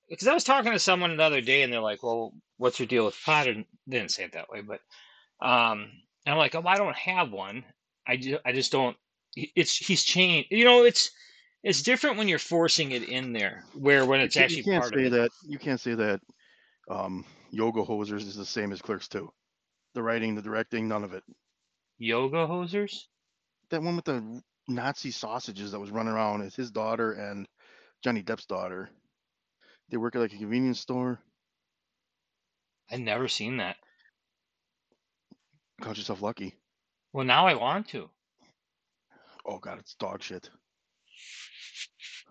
because 0.09 0.27
I 0.27 0.33
was 0.33 0.43
talking 0.43 0.71
to 0.71 0.79
someone 0.79 1.17
the 1.17 1.23
other 1.23 1.41
day, 1.41 1.63
and 1.63 1.73
they're 1.73 1.79
like, 1.79 2.03
"Well, 2.03 2.33
what's 2.57 2.79
your 2.79 2.87
deal 2.87 3.05
with 3.05 3.19
pot?" 3.23 3.47
And 3.47 3.65
they 3.87 3.97
didn't 3.97 4.11
say 4.11 4.23
it 4.25 4.33
that 4.33 4.49
way, 4.49 4.61
but 4.61 4.81
um, 5.41 5.91
I'm 6.27 6.37
like, 6.37 6.53
"Oh, 6.55 6.63
I 6.65 6.77
don't 6.77 6.95
have 6.95 7.31
one. 7.31 7.63
I 8.07 8.17
just, 8.17 8.41
I 8.45 8.51
just 8.51 8.71
don't. 8.71 8.95
It's 9.35 9.75
he's 9.75 10.03
changed. 10.03 10.49
You 10.51 10.65
know, 10.65 10.83
it's 10.83 11.09
it's 11.63 11.81
different 11.81 12.17
when 12.17 12.27
you're 12.27 12.39
forcing 12.39 12.91
it 12.91 13.03
in 13.03 13.33
there, 13.33 13.63
where 13.73 14.05
when 14.05 14.19
it's 14.19 14.35
you, 14.35 14.43
actually 14.43 14.57
you 14.57 14.63
can't 14.63 14.83
part 14.83 14.93
say 14.93 15.09
that. 15.09 15.31
You 15.47 15.57
can't 15.57 15.79
say 15.79 15.95
that. 15.95 16.21
Um, 16.89 17.25
Yoga 17.51 17.83
Hosers 17.83 18.21
is 18.27 18.35
the 18.35 18.45
same 18.45 18.71
as 18.71 18.81
Clerks 18.81 19.07
two. 19.07 19.31
The 19.93 20.03
writing, 20.03 20.35
the 20.35 20.41
directing, 20.41 20.87
none 20.87 21.03
of 21.03 21.13
it. 21.13 21.23
Yoga 21.97 22.47
hosers. 22.47 23.05
That 23.69 23.83
one 23.83 23.95
with 23.95 24.05
the 24.05 24.41
Nazi 24.67 25.11
sausages 25.11 25.71
that 25.71 25.79
was 25.79 25.91
running 25.91 26.13
around 26.13 26.41
is 26.41 26.55
his 26.55 26.71
daughter 26.71 27.13
and 27.13 27.47
Johnny 28.03 28.23
Depp's 28.23 28.45
daughter. 28.45 28.89
They 29.89 29.97
work 29.97 30.15
at 30.15 30.21
like 30.21 30.33
a 30.33 30.37
convenience 30.37 30.79
store. 30.79 31.19
I've 32.91 32.99
never 32.99 33.27
seen 33.27 33.57
that. 33.57 33.77
Count 35.81 35.97
yourself 35.97 36.21
lucky. 36.21 36.55
Well, 37.11 37.25
now 37.25 37.47
I 37.47 37.55
want 37.55 37.89
to. 37.89 38.09
Oh 39.45 39.59
god, 39.59 39.79
it's 39.79 39.95
dog 39.95 40.21
shit. 40.21 40.49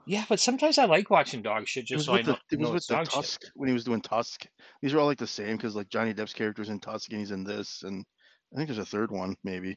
Yeah, 0.06 0.24
but 0.28 0.40
sometimes 0.40 0.78
I 0.78 0.84
like 0.86 1.10
watching 1.10 1.42
dog 1.42 1.68
shit 1.68 1.84
It 1.84 1.86
just 1.86 2.06
so 2.06 2.14
I 2.14 2.22
know, 2.22 2.36
the, 2.50 2.56
it 2.56 2.58
was 2.58 2.68
know 2.68 2.74
with 2.74 2.86
the 2.86 2.94
dog 2.94 3.06
shit. 3.06 3.14
Tusk 3.14 3.40
when 3.54 3.68
he 3.68 3.72
was 3.72 3.84
doing 3.84 4.00
Tusk. 4.00 4.46
These 4.80 4.94
are 4.94 4.98
all 4.98 5.06
like 5.06 5.18
the 5.18 5.26
same 5.26 5.56
because 5.56 5.76
like 5.76 5.88
Johnny 5.88 6.12
Depp's 6.12 6.32
character's 6.32 6.68
in 6.70 6.80
Tusk 6.80 7.10
and 7.10 7.20
he's 7.20 7.30
in 7.30 7.44
this, 7.44 7.82
and 7.82 8.04
I 8.52 8.56
think 8.56 8.68
there's 8.68 8.78
a 8.78 8.84
third 8.84 9.10
one 9.10 9.36
maybe. 9.44 9.76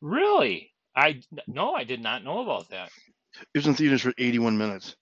Really? 0.00 0.72
I 0.96 1.20
no, 1.46 1.74
I 1.74 1.84
did 1.84 2.02
not 2.02 2.24
know 2.24 2.42
about 2.42 2.68
that. 2.70 2.90
It 3.54 3.58
was 3.58 3.66
in 3.66 3.74
theaters 3.74 4.02
for 4.02 4.12
81 4.18 4.58
minutes, 4.58 4.96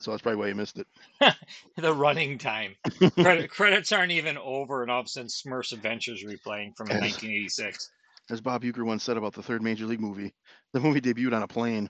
so 0.00 0.10
that's 0.10 0.22
probably 0.22 0.40
why 0.40 0.48
you 0.48 0.54
missed 0.54 0.78
it. 0.78 0.86
the 1.76 1.92
running 1.92 2.38
time. 2.38 2.74
Credit, 3.14 3.50
credits 3.50 3.92
aren't 3.92 4.10
even 4.12 4.36
over, 4.38 4.82
and 4.82 4.90
all 4.90 5.00
of 5.00 5.06
a 5.06 5.08
sudden 5.08 5.28
Smurfs 5.28 5.72
Adventures 5.72 6.24
replaying 6.24 6.76
from 6.76 6.86
Yes. 6.90 7.00
1986. 7.00 7.90
As 8.30 8.40
Bob 8.40 8.62
Uecker 8.62 8.84
once 8.84 9.04
said 9.04 9.16
about 9.16 9.34
the 9.34 9.42
third 9.42 9.62
Major 9.62 9.86
League 9.86 10.00
movie, 10.00 10.34
the 10.72 10.80
movie 10.80 11.00
debuted 11.00 11.34
on 11.34 11.42
a 11.42 11.48
plane, 11.48 11.88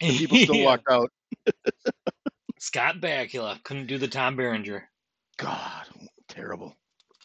and 0.00 0.16
people 0.16 0.38
still 0.42 0.64
walked 0.64 0.88
out. 0.90 1.10
Scott 2.58 2.96
Bakula 3.00 3.62
couldn't 3.62 3.86
do 3.86 3.98
the 3.98 4.08
Tom 4.08 4.36
Berenger. 4.36 4.88
God, 5.36 5.86
terrible, 6.28 6.74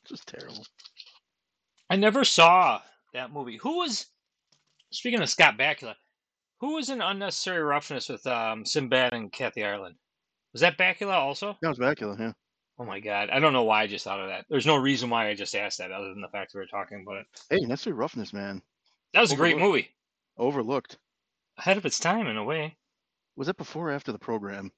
just 0.08 0.28
terrible. 0.28 0.66
I 1.90 1.96
never 1.96 2.24
saw 2.24 2.82
that 3.14 3.32
movie. 3.32 3.58
Who 3.58 3.78
was 3.78 4.08
speaking 4.92 5.22
of 5.22 5.30
Scott 5.30 5.58
Bakula? 5.58 5.96
Who 6.60 6.76
was 6.76 6.90
in 6.90 7.02
Unnecessary 7.02 7.62
Roughness 7.62 8.08
with 8.08 8.26
um, 8.26 8.66
Sinbad 8.66 9.14
and 9.14 9.32
Kathy 9.32 9.66
Ireland? 9.66 9.96
Was 10.54 10.62
that 10.62 10.78
Bakula 10.78 11.14
also? 11.14 11.58
That 11.62 11.70
was 11.70 11.80
Bakula, 11.80 12.18
yeah. 12.20 12.32
Oh 12.80 12.86
my 12.86 13.00
god, 13.00 13.30
I 13.30 13.40
don't 13.40 13.54
know 13.54 13.64
why 13.64 13.84
I 13.84 13.88
just 13.88 14.04
thought 14.04 14.20
of 14.20 14.30
that. 14.30 14.46
There's 14.50 14.66
no 14.66 14.78
reason 14.78 15.10
why 15.10 15.28
I 15.28 15.36
just 15.36 15.56
asked 15.56 15.78
that 15.78 15.92
other 15.92 16.10
than 16.10 16.22
the 16.22 16.28
fact 16.30 16.52
that 16.52 16.58
we 16.58 16.64
were 16.64 16.68
talking 16.68 17.04
about 17.04 17.18
it. 17.18 17.28
Hey, 17.50 17.60
necessary 17.66 17.96
roughness, 17.96 18.34
man. 18.34 18.62
That 19.14 19.22
was 19.22 19.32
a 19.32 19.36
great 19.36 19.60
movie. 19.60 19.90
Overlooked. 20.38 20.98
Ahead 21.58 21.78
of 21.78 21.86
its 21.86 22.00
time 22.00 22.28
in 22.28 22.38
a 22.38 22.44
way. 22.44 22.78
Was 23.36 23.48
that 23.48 23.58
before 23.58 23.90
or 23.90 23.94
after 23.94 24.12
the 24.12 24.20
program? 24.20 24.72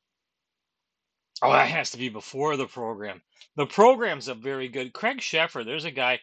Oh, 1.42 1.52
that 1.52 1.70
has 1.70 1.92
to 1.92 1.98
be 1.98 2.10
before 2.10 2.56
the 2.56 2.68
program. 2.68 3.22
The 3.56 3.66
program's 3.66 4.28
a 4.28 4.34
very 4.34 4.68
good. 4.68 4.94
Craig 4.94 5.20
Sheffer, 5.20 5.66
there's 5.66 5.86
a 5.86 5.92
guy, 5.92 6.20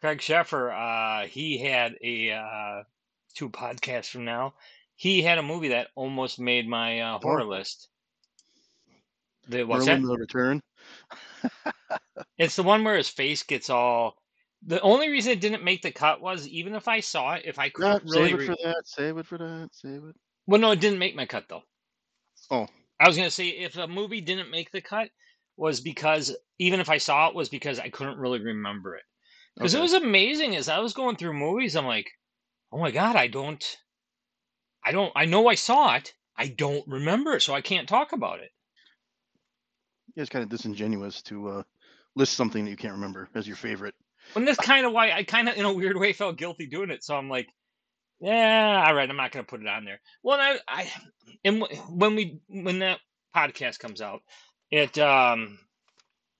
Craig 0.00 0.18
Sheffer. 0.18 0.72
Uh, 0.72 1.26
he 1.28 1.58
had 1.58 1.96
a 2.02 2.32
uh, 2.32 2.82
two 3.34 3.48
podcasts 3.48 4.10
from 4.10 4.24
now. 4.24 4.54
He 4.96 5.22
had 5.22 5.38
a 5.38 5.42
movie 5.42 5.68
that 5.68 5.88
almost 5.94 6.40
made 6.40 6.68
my 6.68 7.00
uh, 7.00 7.18
horror 7.18 7.44
list. 7.44 7.88
The, 9.48 9.64
what's 9.64 9.86
Merlin 9.86 10.02
that? 10.02 10.08
the 10.08 10.16
Return. 10.16 10.62
It's 12.38 12.56
the 12.56 12.62
one 12.62 12.82
where 12.84 12.96
his 12.96 13.08
face 13.08 13.42
gets 13.42 13.70
all. 13.70 14.16
The 14.66 14.80
only 14.80 15.08
reason 15.08 15.32
it 15.32 15.40
didn't 15.40 15.62
make 15.62 15.82
the 15.82 15.92
cut 15.92 16.20
was 16.20 16.48
even 16.48 16.74
if 16.74 16.88
I 16.88 17.00
saw 17.00 17.34
it, 17.34 17.42
if 17.44 17.58
I 17.58 17.68
couldn't 17.68 18.02
really. 18.04 18.30
save 18.30 18.34
it 18.34 18.38
re- 18.38 18.46
for 18.46 18.56
that. 18.64 18.82
Save 18.84 19.18
it 19.18 19.26
for 19.26 19.38
that. 19.38 19.68
Save 19.72 20.04
it. 20.04 20.16
Well, 20.46 20.60
no, 20.60 20.72
it 20.72 20.80
didn't 20.80 20.98
make 20.98 21.14
my 21.14 21.26
cut 21.26 21.44
though. 21.48 21.62
Oh. 22.50 22.66
I 22.98 23.06
was 23.06 23.16
gonna 23.16 23.30
say 23.30 23.48
if 23.48 23.76
a 23.76 23.86
movie 23.86 24.20
didn't 24.20 24.50
make 24.50 24.72
the 24.72 24.80
cut 24.80 25.10
was 25.56 25.80
because 25.80 26.36
even 26.58 26.80
if 26.80 26.90
I 26.90 26.98
saw 26.98 27.28
it 27.28 27.34
was 27.34 27.48
because 27.48 27.78
I 27.78 27.90
couldn't 27.90 28.18
really 28.18 28.40
remember 28.40 28.96
it. 28.96 29.04
Because 29.56 29.74
it 29.74 29.80
was 29.80 29.94
amazing 29.94 30.54
as 30.56 30.68
I 30.68 30.80
was 30.80 30.92
going 30.92 31.16
through 31.16 31.32
movies, 31.32 31.76
I'm 31.76 31.86
like, 31.86 32.10
oh 32.72 32.78
my 32.78 32.90
god, 32.90 33.16
I 33.16 33.26
don't, 33.26 33.64
I 34.84 34.92
don't, 34.92 35.12
I 35.16 35.24
know 35.24 35.48
I 35.48 35.54
saw 35.54 35.94
it, 35.94 36.12
I 36.36 36.48
don't 36.48 36.86
remember 36.86 37.36
it, 37.36 37.40
so 37.40 37.54
I 37.54 37.62
can't 37.62 37.88
talk 37.88 38.12
about 38.12 38.40
it. 38.40 38.50
Yeah, 40.14 40.22
it's 40.22 40.30
kind 40.30 40.42
of 40.42 40.50
disingenuous 40.50 41.22
to 41.22 41.48
uh, 41.48 41.62
list 42.16 42.34
something 42.34 42.64
that 42.64 42.70
you 42.70 42.76
can't 42.76 42.94
remember 42.94 43.30
as 43.34 43.46
your 43.46 43.56
favorite. 43.56 43.94
And 44.34 44.46
that's 44.46 44.58
kind 44.58 44.84
of 44.84 44.92
why 44.92 45.12
I 45.12 45.22
kind 45.22 45.48
of, 45.48 45.56
in 45.56 45.64
a 45.64 45.72
weird 45.72 45.96
way, 45.96 46.12
felt 46.12 46.36
guilty 46.36 46.66
doing 46.66 46.90
it. 46.90 47.04
So 47.04 47.16
I'm 47.16 47.28
like, 47.28 47.48
yeah, 48.20 48.84
all 48.86 48.94
right, 48.94 49.08
I'm 49.08 49.16
not 49.16 49.32
gonna 49.32 49.44
put 49.44 49.60
it 49.60 49.66
on 49.66 49.84
there. 49.84 50.00
Well, 50.22 50.40
I, 50.40 50.58
I, 50.66 50.90
and 51.44 51.64
when 51.90 52.16
we 52.16 52.40
when 52.48 52.78
that 52.78 53.00
podcast 53.34 53.78
comes 53.78 54.00
out, 54.00 54.22
it 54.70 54.96
um, 54.98 55.58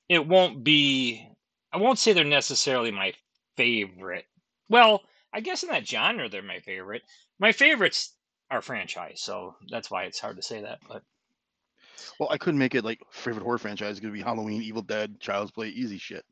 it 0.09 0.27
won't 0.27 0.65
be. 0.65 1.29
I 1.73 1.79
won't 1.79 1.99
say 1.99 2.13
they're 2.13 2.25
necessarily 2.25 2.91
my 2.91 3.13
favorite. 3.57 4.25
Well, 4.69 5.03
I 5.33 5.41
guess 5.41 5.63
in 5.63 5.69
that 5.69 5.87
genre 5.87 6.29
they're 6.29 6.43
my 6.43 6.61
favorite. 6.61 7.03
My 7.39 7.53
favorites 7.53 8.15
are 8.51 8.63
franchise, 8.63 9.21
so 9.21 9.57
that's 9.71 9.91
why 9.91 10.05
it's 10.05 10.19
hard 10.19 10.37
to 10.37 10.43
say 10.43 10.63
that. 10.63 10.79
But 10.89 11.03
Well, 12.19 12.31
I 12.31 12.39
couldn't 12.39 12.59
make 12.59 12.75
it 12.75 12.85
like 12.85 13.01
favorite 13.11 13.43
horror 13.43 13.59
franchise. 13.59 13.93
It's 13.93 14.01
gonna 14.01 14.15
be 14.15 14.23
Halloween, 14.23 14.63
Evil 14.63 14.83
Dead, 14.83 15.21
Child's 15.21 15.51
Play, 15.51 15.69
easy 15.69 15.99
shit. 15.99 16.25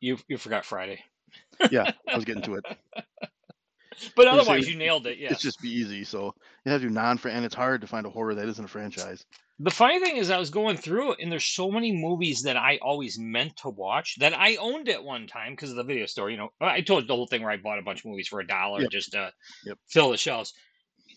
You 0.00 0.18
you 0.28 0.38
forgot 0.38 0.64
Friday, 0.64 1.02
Yeah, 1.70 1.86
I 2.12 2.16
was 2.16 2.24
getting 2.24 2.42
to 2.42 2.54
it. 2.54 2.64
but 4.16 4.26
otherwise 4.26 4.68
you 4.68 4.76
nailed 4.76 5.06
it. 5.06 5.18
Yeah. 5.18 5.32
It's 5.32 5.42
just 5.42 5.60
be 5.60 5.70
easy. 5.70 6.04
So 6.04 6.34
you 6.64 6.72
have 6.72 6.80
to 6.80 6.88
do 6.88 6.92
non 6.92 7.18
and 7.24 7.44
it's 7.44 7.54
hard 7.54 7.80
to 7.80 7.86
find 7.86 8.06
a 8.06 8.10
horror 8.10 8.34
that 8.34 8.48
isn't 8.48 8.64
a 8.64 8.68
franchise. 8.68 9.24
The 9.58 9.70
funny 9.70 10.00
thing 10.00 10.16
is, 10.16 10.30
I 10.30 10.38
was 10.38 10.48
going 10.48 10.78
through 10.78 11.12
it, 11.12 11.18
and 11.20 11.30
there's 11.30 11.44
so 11.44 11.70
many 11.70 11.92
movies 11.92 12.42
that 12.42 12.56
I 12.56 12.78
always 12.78 13.18
meant 13.18 13.58
to 13.58 13.68
watch 13.68 14.16
that 14.18 14.32
I 14.32 14.56
owned 14.56 14.88
at 14.88 15.04
one 15.04 15.26
time 15.26 15.52
because 15.52 15.70
of 15.70 15.76
the 15.76 15.84
video 15.84 16.06
store. 16.06 16.30
You 16.30 16.38
know, 16.38 16.48
I 16.60 16.80
told 16.80 17.06
the 17.06 17.14
whole 17.14 17.26
thing 17.26 17.42
where 17.42 17.50
I 17.52 17.58
bought 17.58 17.78
a 17.78 17.82
bunch 17.82 18.00
of 18.00 18.06
movies 18.06 18.28
for 18.28 18.40
a 18.40 18.46
dollar 18.46 18.80
Yep. 18.80 18.88
just 18.88 19.12
to 19.12 19.32
Yep. 19.64 19.78
fill 19.88 20.10
the 20.10 20.16
shelves. 20.16 20.54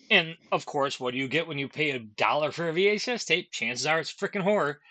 And 0.10 0.38
of 0.52 0.66
course, 0.66 1.00
what 1.00 1.12
do 1.14 1.18
you 1.20 1.28
get 1.28 1.48
when 1.48 1.58
you 1.58 1.70
pay 1.70 1.92
a 1.92 2.00
dollar 2.00 2.52
for 2.52 2.70
a 2.70 2.74
VHS 2.74 3.26
tape? 3.26 3.52
Chances 3.52 3.86
are 3.88 4.00
it's 4.00 4.14
freaking 4.14 4.42
horror. 4.44 4.82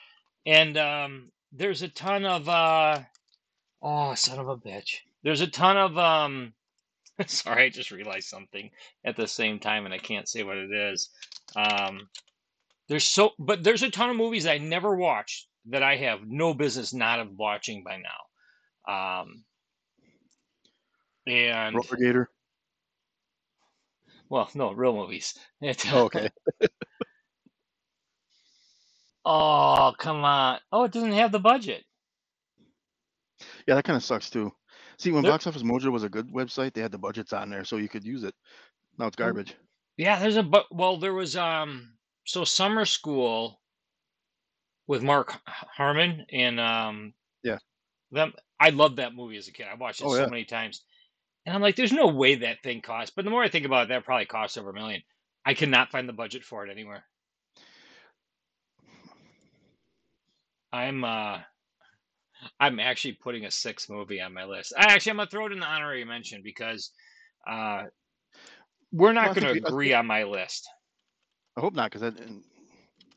And 0.47 0.77
um, 0.79 1.33
there's 1.53 1.83
a 1.83 1.89
ton 1.89 2.25
of 2.25 2.49
uh, 2.49 3.03
oh, 3.83 4.15
son 4.15 4.39
of 4.39 4.49
a 4.49 4.57
bitch. 4.57 4.99
There's 5.23 5.41
a 5.41 5.47
ton 5.47 5.77
of 5.77 5.99
um, 5.99 6.55
Sorry, 7.27 7.65
I 7.65 7.69
just 7.69 7.91
realized 7.91 8.29
something 8.29 8.71
at 9.05 9.17
the 9.17 9.27
same 9.27 9.59
time, 9.59 9.85
and 9.85 9.95
I 9.95 9.99
can't 9.99 10.29
say 10.29 10.43
what 10.43 10.57
it 10.57 10.73
is. 10.73 11.11
Um, 11.55 12.09
there's 12.89 13.05
so, 13.05 13.31
but 13.39 13.63
there's 13.63 13.83
a 13.83 13.91
ton 13.91 14.11
of 14.11 14.17
movies 14.17 14.47
I 14.47 14.59
never 14.59 14.97
watched 14.97 15.47
that 15.71 15.83
I 15.83 15.97
have 15.97 16.27
no 16.27 16.55
business 16.55 16.93
not 16.93 17.21
of 17.21 17.37
watching 17.37 17.85
by 17.85 17.99
now. 17.99 19.23
Um, 19.23 19.45
and 21.27 21.77
Roller 21.77 21.97
Gator. 21.97 22.31
well, 24.29 24.51
no, 24.55 24.73
real 24.73 24.95
movies. 24.95 25.39
It, 25.61 25.85
Oh, 25.93 26.05
okay. 26.05 26.31
oh, 29.25 29.95
come 29.99 30.25
on. 30.25 30.59
Oh, 30.73 30.85
it 30.85 30.93
doesn't 30.93 31.13
have 31.13 31.31
the 31.31 31.39
budget. 31.39 31.85
Yeah, 33.67 33.75
that 33.75 33.85
kind 33.85 33.97
of 33.97 34.05
sucks 34.05 34.31
too. 34.31 34.53
See, 34.99 35.13
when 35.13 35.25
There, 35.25 35.33
Box 35.33 35.47
Office 35.47 35.63
Mojo 35.63 35.91
was 35.93 36.05
a 36.05 36.09
good 36.09 36.29
website, 36.29 36.73
they 36.75 36.81
had 36.81 36.93
the 36.93 36.99
budgets 36.99 37.33
on 37.33 37.51
there, 37.51 37.65
so 37.65 37.77
you 37.77 37.89
could 37.89 38.05
use 38.05 38.23
it. 38.25 38.35
Now 38.99 39.07
it's 39.09 39.17
garbage. 39.17 39.57
yeah, 39.97 40.19
there's 40.19 40.37
a 40.37 40.43
but. 40.43 40.67
Well, 40.75 40.97
there 40.99 41.15
was 41.15 41.37
um. 41.37 41.99
So 42.25 42.45
summer 42.45 42.85
school 42.85 43.61
with 44.87 45.03
Mark 45.03 45.41
Harmon 45.47 46.25
and 46.31 46.61
um 46.61 47.15
Yeah. 47.43 47.59
them. 48.13 48.35
I 48.61 48.71
loved 48.71 48.99
that 48.99 49.15
movie 49.15 49.37
as 49.39 49.49
a 49.49 49.53
kid. 49.53 49.67
I 49.69 49.75
watched 49.75 50.03
it 50.03 50.09
Oh 50.09 50.11
so 50.11 50.25
yeah. 50.25 50.29
many 50.29 50.45
times, 50.45 50.85
and 51.47 51.55
I'm 51.55 51.63
like, 51.63 51.77
there's 51.77 51.93
no 51.93 52.09
way 52.09 52.37
that 52.37 52.63
thing 52.63 52.83
cost. 52.83 53.15
But 53.17 53.25
the 53.25 53.33
more 53.33 53.43
I 53.45 53.49
think 53.49 53.67
about 53.67 53.85
it, 53.85 53.89
that 53.91 54.05
probably 54.05 54.27
cost 54.27 54.59
over 54.59 54.71
a 54.71 54.75
million. 54.75 55.03
I 55.45 55.55
cannot 55.55 55.91
find 55.93 56.09
the 56.09 56.13
budget 56.15 56.45
for 56.45 56.67
it 56.67 56.71
anywhere. 56.71 57.05
I'm 60.73 61.05
uh 61.05 61.43
I'm 62.61 62.81
actually 62.81 63.13
putting 63.15 63.45
a 63.45 63.51
sixth 63.51 63.89
movie 63.91 64.21
on 64.21 64.33
my 64.35 64.45
list. 64.45 64.73
I 64.77 64.93
actually 64.93 65.11
I'm 65.11 65.17
gonna 65.19 65.31
throw 65.31 65.47
it 65.47 65.53
in 65.53 65.61
the 65.61 65.67
honorary 65.67 66.05
mention 66.05 66.41
because 66.43 66.91
uh 67.47 67.85
we're 68.93 69.13
not 69.13 69.35
think 69.35 69.47
gonna 69.47 69.53
we, 69.55 69.59
agree 69.59 69.89
think, 69.89 69.99
on 69.99 70.07
my 70.07 70.25
list. 70.25 70.69
I 71.57 71.61
hope 71.61 71.75
not, 71.75 71.91
because 71.91 72.01
that 72.03 72.15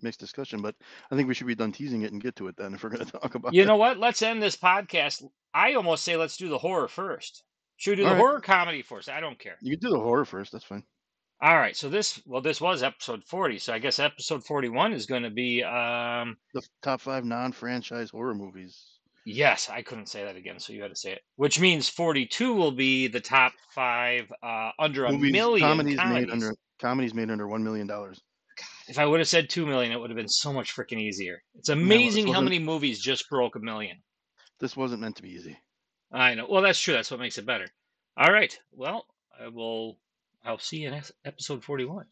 makes 0.02 0.18
discussion. 0.18 0.62
But 0.62 0.76
I 1.12 1.16
think 1.16 1.28
we 1.28 1.34
should 1.34 1.48
be 1.48 1.56
done 1.56 1.72
teasing 1.72 2.02
it 2.04 2.12
and 2.12 2.22
get 2.22 2.36
to 2.38 2.48
it 2.48 2.56
then, 2.58 2.74
if 2.74 2.84
we're 2.84 2.90
going 2.90 3.06
to 3.06 3.12
talk 3.12 3.36
about 3.36 3.54
You 3.54 3.64
it. 3.64 3.66
know 3.66 3.78
what? 3.78 3.98
Let's 3.98 4.22
end 4.22 4.42
this 4.42 4.56
podcast. 4.58 5.24
I 5.54 5.74
almost 5.74 6.04
say 6.04 6.16
let's 6.18 6.38
do 6.38 6.50
the 6.50 6.58
horror 6.58 6.88
first. 6.88 7.44
Should 7.78 7.92
we 7.92 7.96
do 7.98 8.04
All 8.04 8.10
the 8.10 8.16
right, 8.16 8.20
horror 8.22 8.40
comedy 8.42 8.82
first? 8.82 9.10
I 9.10 9.20
don't 9.20 9.38
care. 9.40 9.58
you 9.62 9.78
can 9.78 9.90
do 9.90 9.94
the 9.94 10.00
horror 10.02 10.26
first. 10.26 10.52
That's 10.52 10.64
fine. 10.64 10.84
All 11.42 11.58
right. 11.58 11.76
So 11.76 11.90
this 11.90 12.22
well, 12.26 12.42
this 12.42 12.62
was 12.62 12.84
episode 12.84 13.24
40. 13.26 13.60
So 13.60 13.74
I 13.74 13.80
guess 13.80 14.00
episode 14.00 14.46
41 14.46 14.94
is 14.94 15.06
gonna 15.06 15.30
be 15.30 15.62
um 15.64 16.38
The 16.54 16.62
top 16.82 17.02
five 17.02 17.26
non-franchise 17.26 18.12
horror 18.12 18.34
movies. 18.34 18.95
Yes, 19.26 19.70
I 19.70 19.82
couldn't 19.82 20.08
say 20.08 20.24
that 20.24 20.36
again, 20.36 20.60
so 20.60 20.72
you 20.74 20.82
had 20.82 20.92
to 20.92 20.96
say 20.96 21.12
it. 21.14 21.22
Which 21.36 21.60
means 21.60 21.90
42 21.90 22.54
will 22.54 22.72
be 22.72 23.08
the 23.08 23.20
top 23.20 23.54
five 23.74 24.32
uh 24.44 24.72
under 24.80 25.06
a 25.06 25.12
Movies, 25.12 25.32
million 25.32 25.68
comedies 25.68 25.98
made 25.98 26.30
under 26.30 26.54
comedies 26.80 27.14
made 27.14 27.30
under 27.30 27.48
one 27.48 27.64
million 27.64 27.88
dollars. 27.88 28.22
If 28.88 29.00
I 29.00 29.06
would 29.06 29.20
have 29.20 29.28
said 29.28 29.50
two 29.50 29.66
million, 29.66 29.92
it 29.92 30.00
would 30.00 30.10
have 30.10 30.18
been 30.18 30.30
so 30.30 30.54
much 30.54 30.76
freaking 30.76 31.00
easier. 31.02 31.42
It's 31.56 31.70
Yeah, 31.70 31.76
well, 31.76 31.84
this 31.84 31.92
amazing 31.92 32.34
how 32.34 32.42
many 32.42 32.60
movies 32.60 33.02
just 33.02 33.30
broke 33.30 33.56
a 33.56 33.60
million. 33.60 33.98
this 34.60 34.78
wasn't 34.78 35.02
meant 35.02 35.16
to 35.18 35.24
be 35.24 35.32
easy. 35.32 35.58
I 36.12 36.36
know. 36.36 36.48
Well, 36.50 36.62
that's 36.62 36.80
true. 36.80 36.94
That's 36.94 37.12
what 37.12 37.20
makes 37.20 37.38
it 37.38 37.46
better. 37.46 37.68
All 38.18 38.32
right. 38.32 38.58
Well, 38.72 39.06
I 39.40 39.50
will. 39.50 39.98
I'll 40.46 40.60
see 40.60 40.78
you 40.78 40.90
in 40.90 41.02
episode 41.26 41.64
41. 41.64 42.06